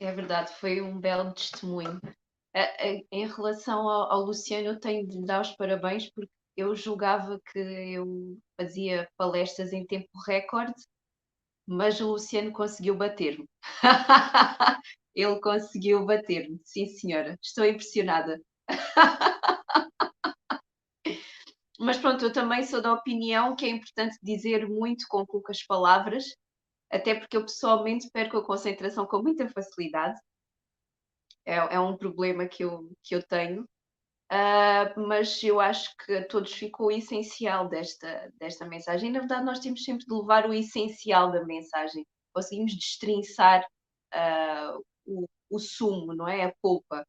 [0.00, 2.00] É verdade, foi um belo testemunho.
[3.12, 7.58] Em relação ao, Luciano, eu tenho de lhe dar os parabéns porque eu julgava que
[7.58, 10.72] eu fazia palestras em tempo recorde,
[11.66, 13.46] mas o Luciano conseguiu bater-me.
[15.14, 18.40] Ele conseguiu bater-me, sim senhora, estou impressionada.
[21.78, 26.24] mas pronto, eu também sou da opinião que é importante dizer muito com poucas palavras,
[26.90, 30.18] até porque eu pessoalmente perco a concentração com muita facilidade.
[31.46, 33.64] É, é um problema que eu, que eu tenho.
[34.32, 39.10] Uh, mas eu acho que a todos ficou o essencial desta, desta mensagem.
[39.10, 42.04] E, na verdade, nós temos sempre de levar o essencial da mensagem.
[42.34, 43.64] Conseguimos destrinçar
[44.14, 46.44] uh, o, o sumo, não é?
[46.44, 47.06] A polpa.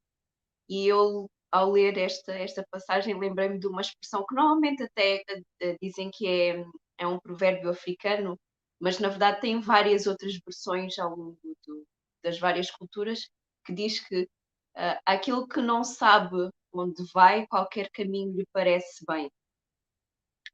[0.69, 5.23] E eu ao ler esta, esta passagem, lembrei-me de uma expressão que normalmente até
[5.63, 6.65] uh, dizem que é,
[6.97, 8.39] é um provérbio africano,
[8.79, 11.85] mas na verdade tem várias outras versões ao longo do,
[12.23, 13.27] das várias culturas,
[13.67, 19.29] que diz que uh, aquilo que não sabe onde vai, qualquer caminho lhe parece bem.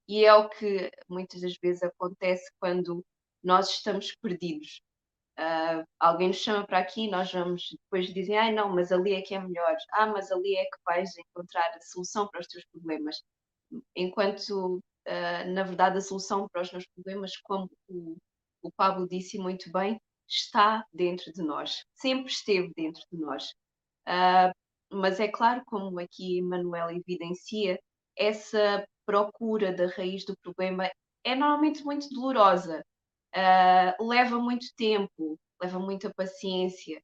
[0.07, 3.05] E é o que muitas das vezes acontece quando
[3.43, 4.81] nós estamos perdidos.
[5.37, 9.21] Uh, alguém nos chama para aqui, nós vamos depois dizem, ah, não, mas ali é
[9.21, 12.65] que é melhor, ah, mas ali é que vais encontrar a solução para os teus
[12.65, 13.21] problemas.
[13.95, 18.17] Enquanto, uh, na verdade, a solução para os meus problemas, como o,
[18.61, 19.99] o Pablo disse muito bem,
[20.33, 23.51] está dentro de nós, sempre esteve dentro de nós.
[24.07, 24.51] Uh,
[24.91, 27.79] mas é claro, como aqui Manuel evidencia,
[28.17, 30.89] essa procura da raiz do problema
[31.23, 32.83] é normalmente muito dolorosa
[33.35, 37.01] uh, leva muito tempo, leva muita paciência,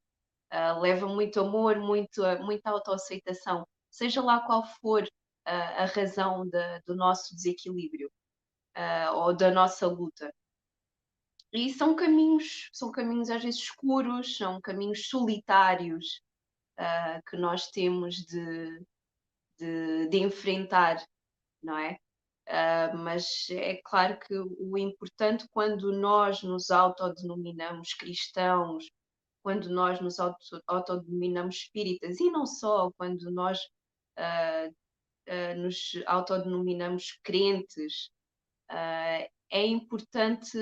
[0.54, 5.08] uh, leva muito amor, muito, muita autoaceitação, seja lá qual for
[5.46, 8.12] a razão de, do nosso desequilíbrio
[9.16, 10.32] ou da nossa luta.
[11.52, 16.22] E são caminhos, são caminhos às vezes escuros, são caminhos solitários
[17.30, 18.86] que nós temos de,
[19.58, 21.04] de, de enfrentar,
[21.62, 21.98] não é?
[22.50, 28.90] Uh, mas é claro que o importante quando nós nos autodenominamos cristãos,
[29.44, 30.18] quando nós nos
[30.66, 33.60] autodenominamos espíritas, e não só, quando nós
[34.18, 38.10] uh, uh, nos autodenominamos crentes,
[39.52, 40.58] é importante,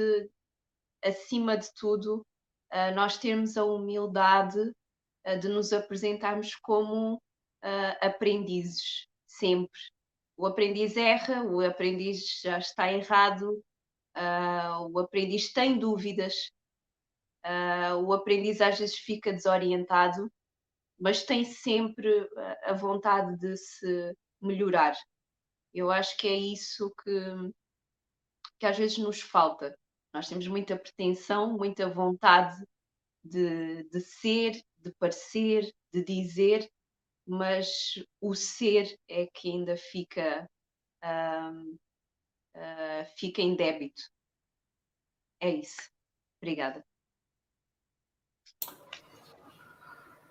[1.07, 2.25] acima de tudo,
[2.95, 4.71] nós termos a humildade
[5.41, 7.21] de nos apresentarmos como
[8.01, 9.79] aprendizes, sempre
[10.37, 13.59] o aprendiz erra, o aprendiz já está errado,
[14.15, 16.51] uh, o aprendiz tem dúvidas,
[17.43, 20.31] uh, o aprendiz às vezes fica desorientado,
[20.99, 22.29] mas tem sempre
[22.63, 24.95] a vontade de se melhorar.
[25.73, 27.51] Eu acho que é isso que,
[28.59, 29.75] que às vezes nos falta.
[30.17, 32.65] Nós temos muita pretensão, muita vontade
[33.23, 36.67] de, de ser, de parecer, de dizer,
[37.23, 40.49] mas o ser é que ainda fica,
[41.03, 41.77] uh,
[43.15, 44.01] fica em débito.
[45.39, 45.87] É isso.
[46.41, 46.83] Obrigada.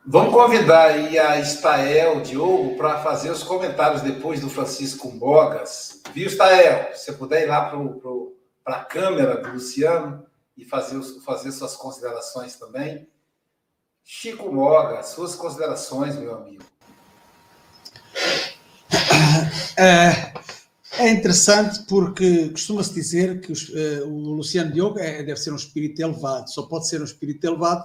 [0.05, 6.03] Vamos convidar aí a Estael Diogo para fazer os comentários depois do Francisco Bogas.
[6.13, 6.93] Viu, Estael?
[6.93, 7.79] Se você puder ir lá para
[8.75, 13.09] a câmera do Luciano e fazer, fazer suas considerações também.
[14.03, 16.65] Chico Moga, suas considerações, meu amigo.
[19.79, 20.33] É,
[20.99, 25.57] é interessante porque costuma-se dizer que os, uh, o Luciano Diogo é, deve ser um
[25.57, 27.85] espírito elevado, só pode ser um espírito elevado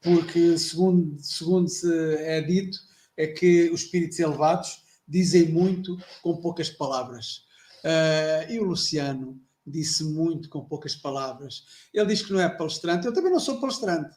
[0.00, 2.78] porque, segundo, segundo se é dito,
[3.16, 7.42] é que os espíritos elevados dizem muito com poucas palavras.
[7.82, 11.64] Uh, e o Luciano disse muito com poucas palavras.
[11.92, 14.16] Ele diz que não é palestrante, eu também não sou palestrante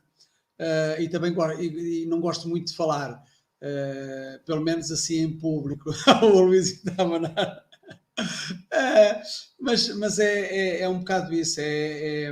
[0.59, 3.23] uh, e também e, e não gosto muito de falar.
[3.61, 5.89] Uh, pelo menos assim em público,
[6.21, 7.03] o Luís está.
[7.03, 7.17] Uh,
[9.59, 11.59] mas mas é, é, é, um bocado isso.
[11.59, 12.31] É,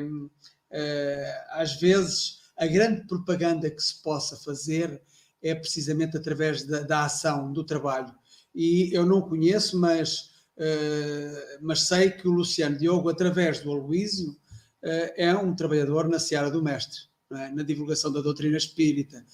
[0.72, 5.02] é às vezes a grande propaganda que se possa fazer
[5.42, 8.14] é precisamente através da, da ação, do trabalho.
[8.54, 10.32] E eu não conheço, mas,
[11.62, 14.36] mas sei que o Luciano Diogo, através do Aloísio,
[15.18, 17.00] é um trabalhador na seara do mestre,
[17.32, 17.50] é?
[17.50, 19.26] na divulgação da doutrina espírita.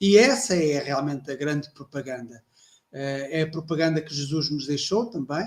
[0.00, 2.42] E essa é realmente a grande propaganda.
[2.92, 5.44] Eh, é a propaganda que Jesus nos deixou também,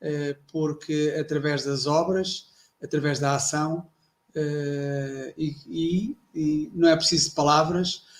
[0.00, 2.48] eh, porque através das obras,
[2.82, 3.88] através da ação,
[4.34, 8.10] eh, e, e, e não é preciso palavras,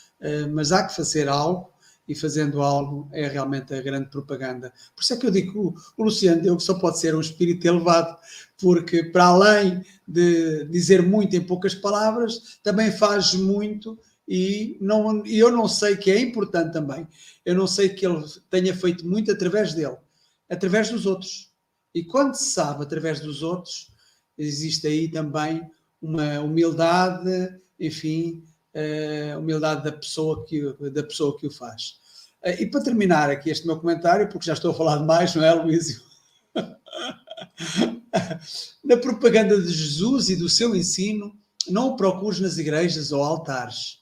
[0.52, 1.71] mas há que fazer algo,
[2.06, 4.72] e fazendo algo é realmente a grande propaganda.
[4.94, 7.66] Por isso é que eu digo que o Luciano Diogo só pode ser um espírito
[7.66, 8.16] elevado,
[8.58, 15.50] porque para além de dizer muito em poucas palavras, também faz muito e não, eu
[15.50, 17.06] não sei que é importante também.
[17.44, 19.96] Eu não sei que ele tenha feito muito através dele,
[20.48, 21.50] através dos outros.
[21.94, 23.90] E quando se sabe através dos outros,
[24.38, 25.62] existe aí também
[26.00, 28.42] uma humildade, enfim,
[28.74, 30.60] uh, humildade da pessoa que
[30.90, 32.00] da pessoa que o faz.
[32.44, 35.44] Uh, e para terminar aqui este meu comentário, porque já estou a falar demais, não
[35.44, 36.02] é, Luísio?
[38.84, 41.34] Na propaganda de Jesus e do seu ensino,
[41.68, 44.00] não o procures nas igrejas ou altares.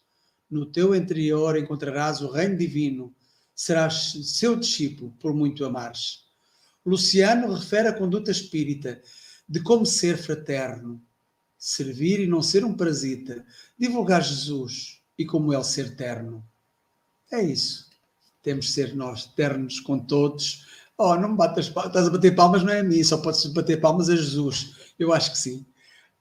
[0.50, 3.14] No teu interior encontrarás o reino divino.
[3.54, 6.24] Serás seu discípulo por muito amares.
[6.84, 9.00] Luciano refere a conduta espírita
[9.48, 11.02] de como ser fraterno,
[11.60, 13.44] servir e não ser um parasita,
[13.78, 16.42] divulgar Jesus e como ele ser terno.
[17.30, 17.90] É isso.
[18.42, 20.66] Temos de ser nós ternos com todos.
[20.96, 23.78] Oh, não me batas estás a bater palmas, não é a mim, só podes bater
[23.78, 24.74] palmas a Jesus.
[24.98, 25.66] Eu acho que sim.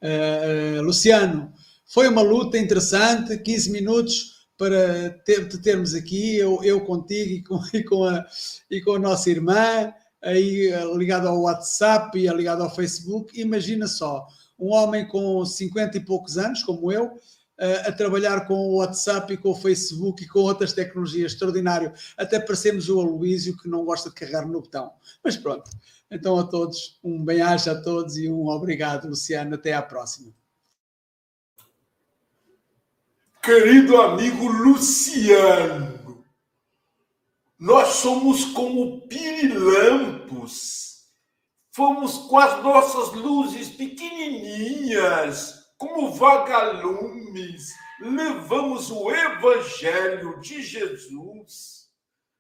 [0.02, 1.54] Uh, Luciano,
[1.86, 7.62] foi uma luta interessante, 15 minutos para te termos aqui, eu, eu contigo e com,
[7.74, 8.26] e, com a,
[8.70, 13.40] e com a nossa irmã, aí eh, ligado ao WhatsApp e ligado ao Facebook.
[13.40, 14.28] Imagina só,
[14.60, 17.20] um homem com 50 e poucos anos, como eu,
[17.58, 21.94] eh, a trabalhar com o WhatsApp e com o Facebook e com outras tecnologias, extraordinário.
[22.18, 24.92] Até parecemos o Aloísio que não gosta de carregar no botão.
[25.24, 25.70] Mas pronto.
[26.12, 29.56] Então a todos, um bem-aja a todos e um obrigado, Luciano.
[29.56, 30.34] Até à próxima.
[33.42, 36.24] Querido amigo Luciano,
[37.58, 40.89] nós somos como pirilampos
[41.80, 51.90] Fomos com as nossas luzes pequenininhas, como vagalumes, levamos o Evangelho de Jesus.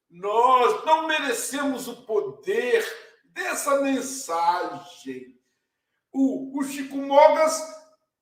[0.10, 2.86] Nós não merecemos o poder
[3.28, 5.40] dessa mensagem.
[6.12, 7.64] O, o Chico Mogas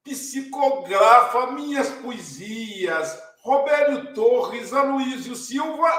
[0.04, 3.20] psicografa minhas poesias.
[3.42, 5.90] Robério Torres, Aloysio Silva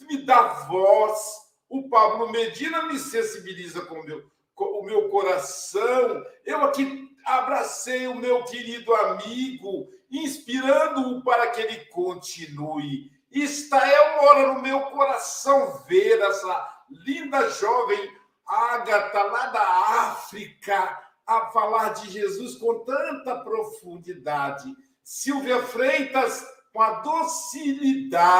[0.00, 1.44] me dá voz.
[1.68, 6.24] O Pablo Medina me sensibiliza com meu o meu coração.
[6.44, 13.10] Eu aqui abracei o meu querido amigo, inspirando-o para que ele continue.
[13.30, 13.80] Está
[14.16, 18.10] mora no meu coração ver essa linda jovem
[18.46, 19.62] Ágata lá da
[20.10, 24.70] África a falar de Jesus com tanta profundidade.
[25.02, 28.32] Silvia Freitas com a docilidade.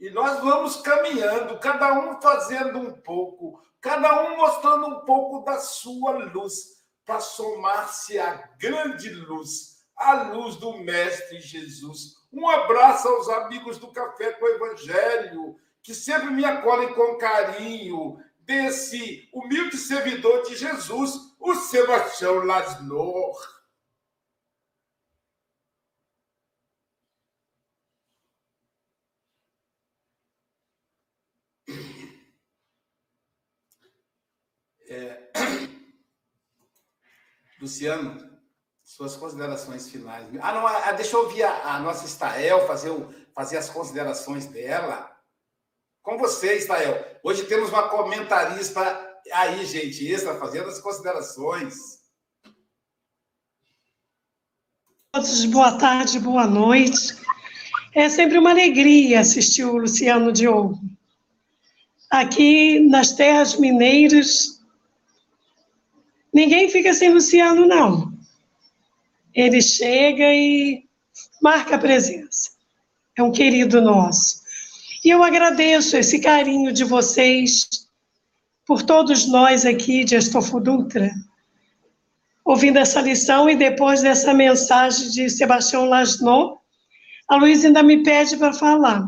[0.00, 5.58] E nós vamos caminhando, cada um fazendo um pouco, cada um mostrando um pouco da
[5.58, 12.14] sua luz, para somar-se à grande luz, a luz do Mestre Jesus.
[12.32, 18.18] Um abraço aos amigos do Café com o Evangelho, que sempre me acolhem com carinho,
[18.38, 23.36] desse humilde servidor de Jesus, o Sebastião Lasnor.
[34.92, 35.30] É...
[37.58, 38.30] Luciano,
[38.84, 40.28] suas considerações finais.
[40.42, 42.92] Ah, não, ah, deixa eu ouvir a, a nossa Estael fazer,
[43.34, 45.10] fazer as considerações dela.
[46.02, 47.20] Com você, Estael.
[47.22, 48.80] Hoje temos uma comentarista
[49.32, 52.02] aí, gente, extra, fazendo as considerações.
[55.12, 57.16] Todos, boa tarde, boa noite.
[57.94, 60.78] É sempre uma alegria assistir o Luciano Diogo.
[62.10, 64.61] Aqui nas terras mineiras,
[66.32, 68.12] Ninguém fica sem Luciano, não.
[69.34, 70.84] Ele chega e
[71.42, 72.50] marca a presença.
[73.16, 74.40] É um querido nosso.
[75.04, 77.68] E eu agradeço esse carinho de vocês
[78.64, 81.10] por todos nós aqui de Estofo Dutra,
[82.44, 86.56] ouvindo essa lição e depois dessa mensagem de Sebastião Lasnon,
[87.28, 89.06] a Luísa ainda me pede para falar.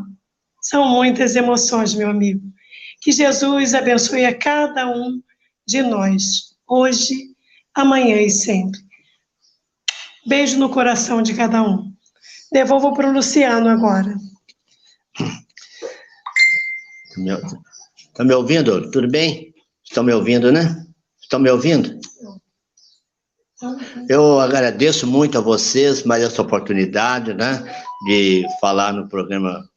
[0.61, 2.41] São muitas emoções, meu amigo.
[3.01, 5.21] Que Jesus abençoe a cada um
[5.65, 7.35] de nós hoje,
[7.73, 8.79] amanhã e sempre.
[10.27, 11.93] Beijo no coração de cada um.
[12.51, 14.15] Devolvo para o Luciano agora.
[17.17, 17.57] Está
[18.13, 18.89] tá me ouvindo?
[18.91, 19.53] Tudo bem?
[19.83, 20.85] Estão me ouvindo, né?
[21.21, 21.99] Estão me ouvindo?
[24.09, 27.63] Eu agradeço muito a vocês mais essa oportunidade, né,
[28.05, 29.67] de falar no programa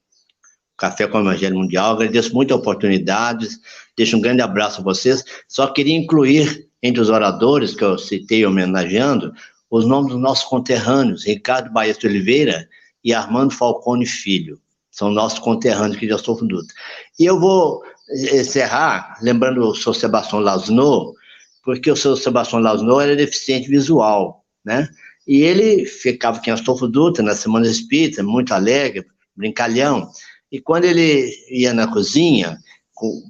[0.76, 1.93] Café com o Evangelho Mundial.
[1.93, 3.49] Agradeço muito a oportunidade.
[3.97, 5.24] Deixo um grande abraço a vocês.
[5.49, 9.33] Só queria incluir entre os oradores que eu citei homenageando,
[9.70, 12.68] os nomes dos nossos conterrâneos, Ricardo Baez de Oliveira
[13.05, 14.61] e Armando Falcone Filho.
[14.91, 16.74] São nossos conterrâneos que já estão Dutra.
[17.18, 21.14] E eu vou encerrar lembrando o senhor Sebastião Lasno,
[21.62, 24.89] porque o senhor Sebastião Lasno era deficiente visual, né?
[25.26, 29.05] E ele ficava aqui em Astolfo Dutra, na Semana Espírita, muito alegre,
[29.37, 30.11] brincalhão.
[30.51, 32.59] E quando ele ia na cozinha,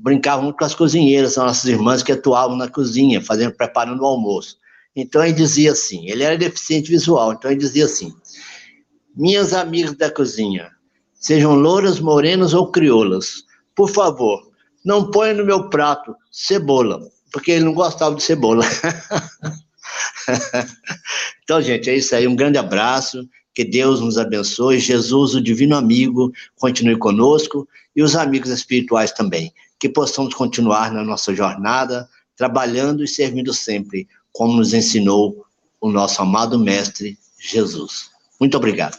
[0.02, 4.06] brincava muito com as cozinheiras, são nossas irmãs que atuavam na cozinha, fazendo, preparando o
[4.06, 4.56] almoço.
[4.94, 8.14] Então ele dizia assim, ele era deficiente visual, então ele dizia assim:
[9.14, 10.70] Minhas amigas da cozinha,
[11.14, 13.44] sejam louras, morenas ou crioulas,
[13.76, 14.50] por favor,
[14.84, 17.00] não ponham no meu prato cebola,
[17.32, 18.64] porque ele não gostava de cebola.
[21.44, 22.26] então, gente, é isso aí.
[22.26, 23.28] Um grande abraço.
[23.58, 24.78] Que Deus nos abençoe.
[24.78, 29.52] Jesus, o divino amigo, continue conosco e os amigos espirituais também.
[29.80, 35.44] Que possamos continuar na nossa jornada, trabalhando e servindo sempre, como nos ensinou
[35.80, 38.12] o nosso amado Mestre Jesus.
[38.38, 38.96] Muito obrigado.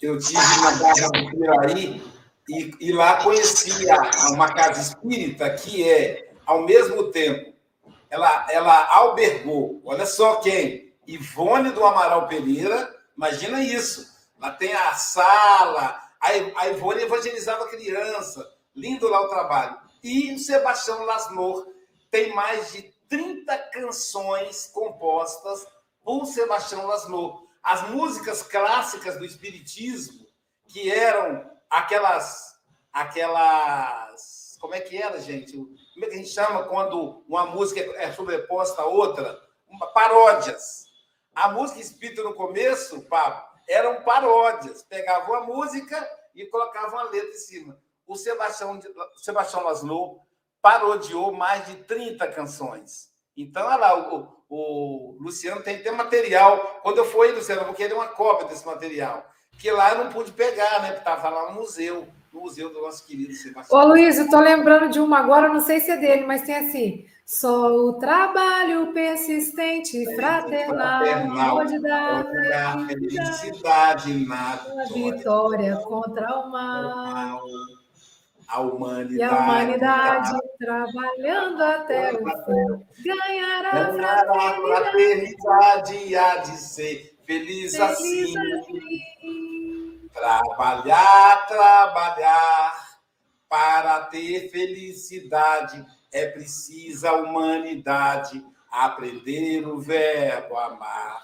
[0.00, 2.02] Eu tive na Barra do Piraí
[2.48, 3.70] e, e lá conheci
[4.32, 7.53] uma casa espírita que é, ao mesmo tempo,
[8.14, 14.08] ela, ela albergou, olha só quem, Ivone do Amaral Pereira, imagina isso,
[14.38, 19.76] lá tem a sala, a Ivone evangelizava criança, lindo lá o trabalho.
[20.00, 21.66] E o Sebastião Lasmor
[22.08, 25.66] tem mais de 30 canções compostas
[26.04, 27.48] por Sebastião Lasmor.
[27.64, 30.24] As músicas clássicas do Espiritismo,
[30.68, 32.54] que eram aquelas,
[32.92, 35.58] aquelas, como é que era, gente?
[35.94, 39.40] Como é que a gente chama quando uma música é sobreposta a outra?
[39.68, 40.86] Uma, paródias.
[41.32, 44.82] A música espírita no começo, Pablo, eram paródias.
[44.82, 47.78] Pegavam a música e colocavam a letra em cima.
[48.06, 48.80] O Sebastião,
[49.16, 50.20] Sebastião Laszlo
[50.60, 53.10] parodiou mais de 30 canções.
[53.36, 56.80] Então, olha lá, o, o Luciano tem até material.
[56.82, 59.24] Quando eu aí, Luciano, eu vou querer uma cópia desse material.
[59.50, 60.88] Porque lá eu não pude pegar, né?
[60.92, 63.80] Porque estava lá no museu, no museu do nosso querido Sebastião.
[63.80, 66.56] Ô, Luiz, eu estou lembrando de uma agora, não sei se é dele, mas tem
[66.56, 67.06] assim.
[67.24, 76.38] Só o trabalho persistente, fraternal, fraternal pode dar, pode dar felicidade na vitória, vitória contra
[76.40, 77.40] o mal.
[78.46, 87.16] A humanidade, e a humanidade trabalhando até o fim ganhará a fraternidade há de ser
[87.26, 88.36] feliz, feliz assim.
[88.36, 89.13] assim.
[90.14, 93.00] Trabalhar, trabalhar
[93.48, 98.40] para ter felicidade é precisa a humanidade
[98.70, 101.20] aprender o verbo amar.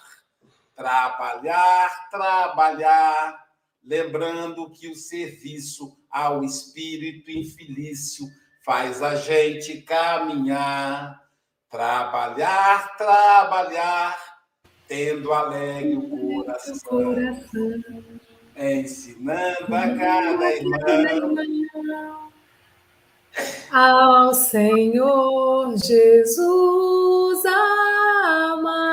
[0.74, 3.46] Trabalhar, trabalhar,
[3.84, 8.26] lembrando que o serviço ao espírito infelício
[8.64, 11.20] faz a gente caminhar.
[11.70, 14.18] Trabalhar, trabalhar,
[14.88, 17.14] tendo alegre o coração,
[18.60, 22.30] ensinando a cada irmão
[23.70, 27.44] ao Senhor Jesus
[28.24, 28.90] amar.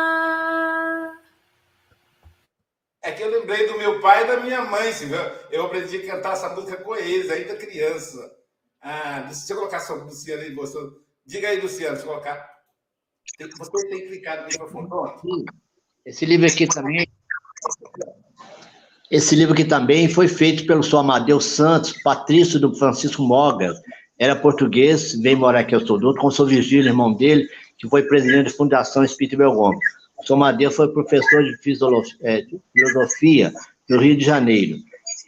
[3.02, 4.92] É que eu lembrei do meu pai e da minha mãe,
[5.52, 8.36] eu aprendi a cantar essa música com eles, ainda criança.
[8.82, 10.78] Ah, deixa eu colocar só o Luciano aí, você.
[11.26, 12.58] Diga aí, Luciano, deixa eu colocar.
[13.40, 14.88] Você tem que clicar no microfone.
[16.06, 17.08] Esse livro aqui também.
[19.10, 23.74] Esse livro aqui também foi feito pelo senhor Amadeu Santos, patrício do Francisco Moga,
[24.20, 27.48] era português, veio morar aqui ao Soduto, com o seu Virgílio, irmão dele,
[27.78, 29.80] que foi presidente da Fundação Espírito Belgomes.
[30.18, 31.56] O seu Madeira foi professor de
[32.24, 33.54] é, filosofia
[33.88, 34.80] no Rio de Janeiro.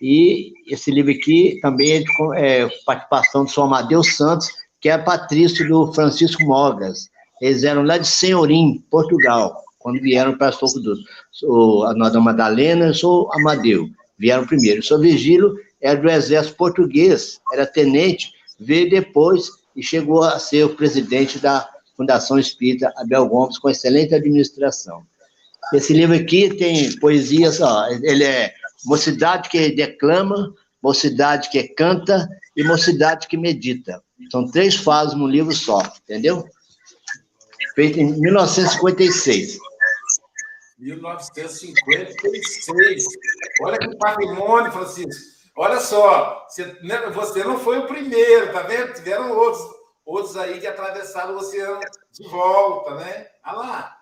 [0.02, 2.06] E esse livro aqui também é de
[2.36, 4.50] é, participação do seu Amadeu Santos,
[4.82, 7.10] que é patrício do Francisco Mogas.
[7.42, 10.98] Eles eram lá de Senhorim, Portugal, quando vieram para do
[11.44, 13.90] o, a Dona Madalena e o seu Amadeu.
[14.18, 14.82] Vieram primeiro.
[14.82, 14.98] O seu
[15.82, 21.68] era do exército português, era tenente, veio depois e chegou a ser o presidente da
[21.96, 25.04] Fundação Espírita Abel Gomes, com excelente administração.
[25.74, 28.54] Esse livro aqui tem poesias, ó, ele é
[28.86, 34.02] Mocidade que declama, Mocidade que canta e Mocidade que medita.
[34.32, 36.46] São três fases num livro só, entendeu?
[37.76, 39.60] Feito em 1956.
[40.80, 43.06] 1956.
[43.62, 45.38] Olha que patrimônio, Francisco.
[45.56, 48.94] Olha só, você, né, você não foi o primeiro, tá vendo?
[48.94, 49.68] Tiveram outros,
[50.06, 51.82] outros aí que atravessaram o oceano
[52.14, 53.28] de volta, né?
[53.46, 53.98] Olha lá.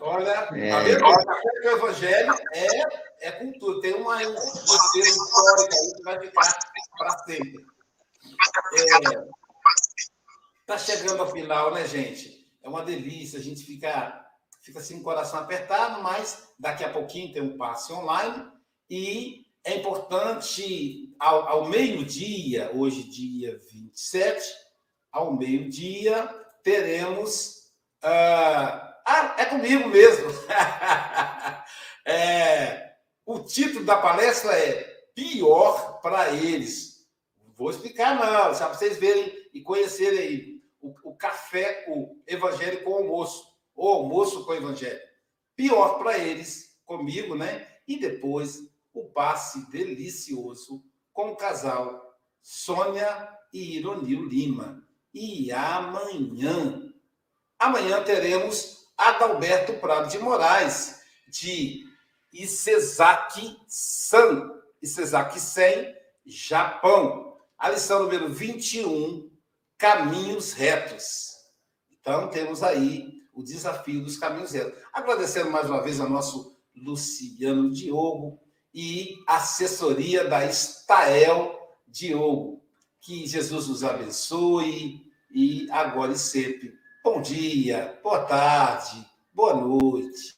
[0.00, 0.70] Olha, é...
[0.70, 1.04] tá vendo?
[1.04, 2.66] O evangelho é,
[3.28, 3.80] é cultura.
[3.80, 6.58] Tem uma, uma histórica aí que vai ficar
[6.98, 7.64] para sempre.
[8.74, 9.24] É,
[10.66, 12.45] tá chegando ao final, né, gente?
[12.66, 13.38] É uma delícia.
[13.38, 14.26] A gente fica,
[14.60, 18.44] fica assim, com o coração apertado, mas daqui a pouquinho tem um passe online
[18.90, 24.44] e é importante, ao, ao meio-dia, hoje, dia 27,
[25.12, 26.28] ao meio-dia,
[26.64, 27.70] teremos.
[28.02, 30.26] Uh, ah, é comigo mesmo!
[32.04, 32.94] é,
[33.24, 34.82] o título da palestra é
[35.14, 37.06] Pior para eles.
[37.54, 40.55] Vou explicar, não, só para vocês verem e conhecerem aí.
[40.86, 45.00] O, o, café, o evangelho com o almoço, ou almoço com o evangelho.
[45.54, 47.66] Pior para eles, comigo, né?
[47.88, 54.86] E depois o passe delicioso com o casal Sônia e Ironil Lima.
[55.12, 56.92] E amanhã,
[57.58, 61.84] amanhã teremos Adalberto Prado de Moraes, de
[62.32, 67.36] Isezaki San, Isezaki Sen, Japão.
[67.58, 69.30] A lição número 21,
[69.78, 71.36] Caminhos Retos.
[72.00, 74.80] Então, temos aí o desafio dos caminhos retos.
[74.92, 78.40] Agradecendo mais uma vez ao nosso Luciano Diogo
[78.72, 81.54] e assessoria da Estael
[81.86, 82.62] Diogo.
[83.00, 86.74] Que Jesus nos abençoe e agora e sempre.
[87.04, 90.36] Bom dia, boa tarde, boa noite.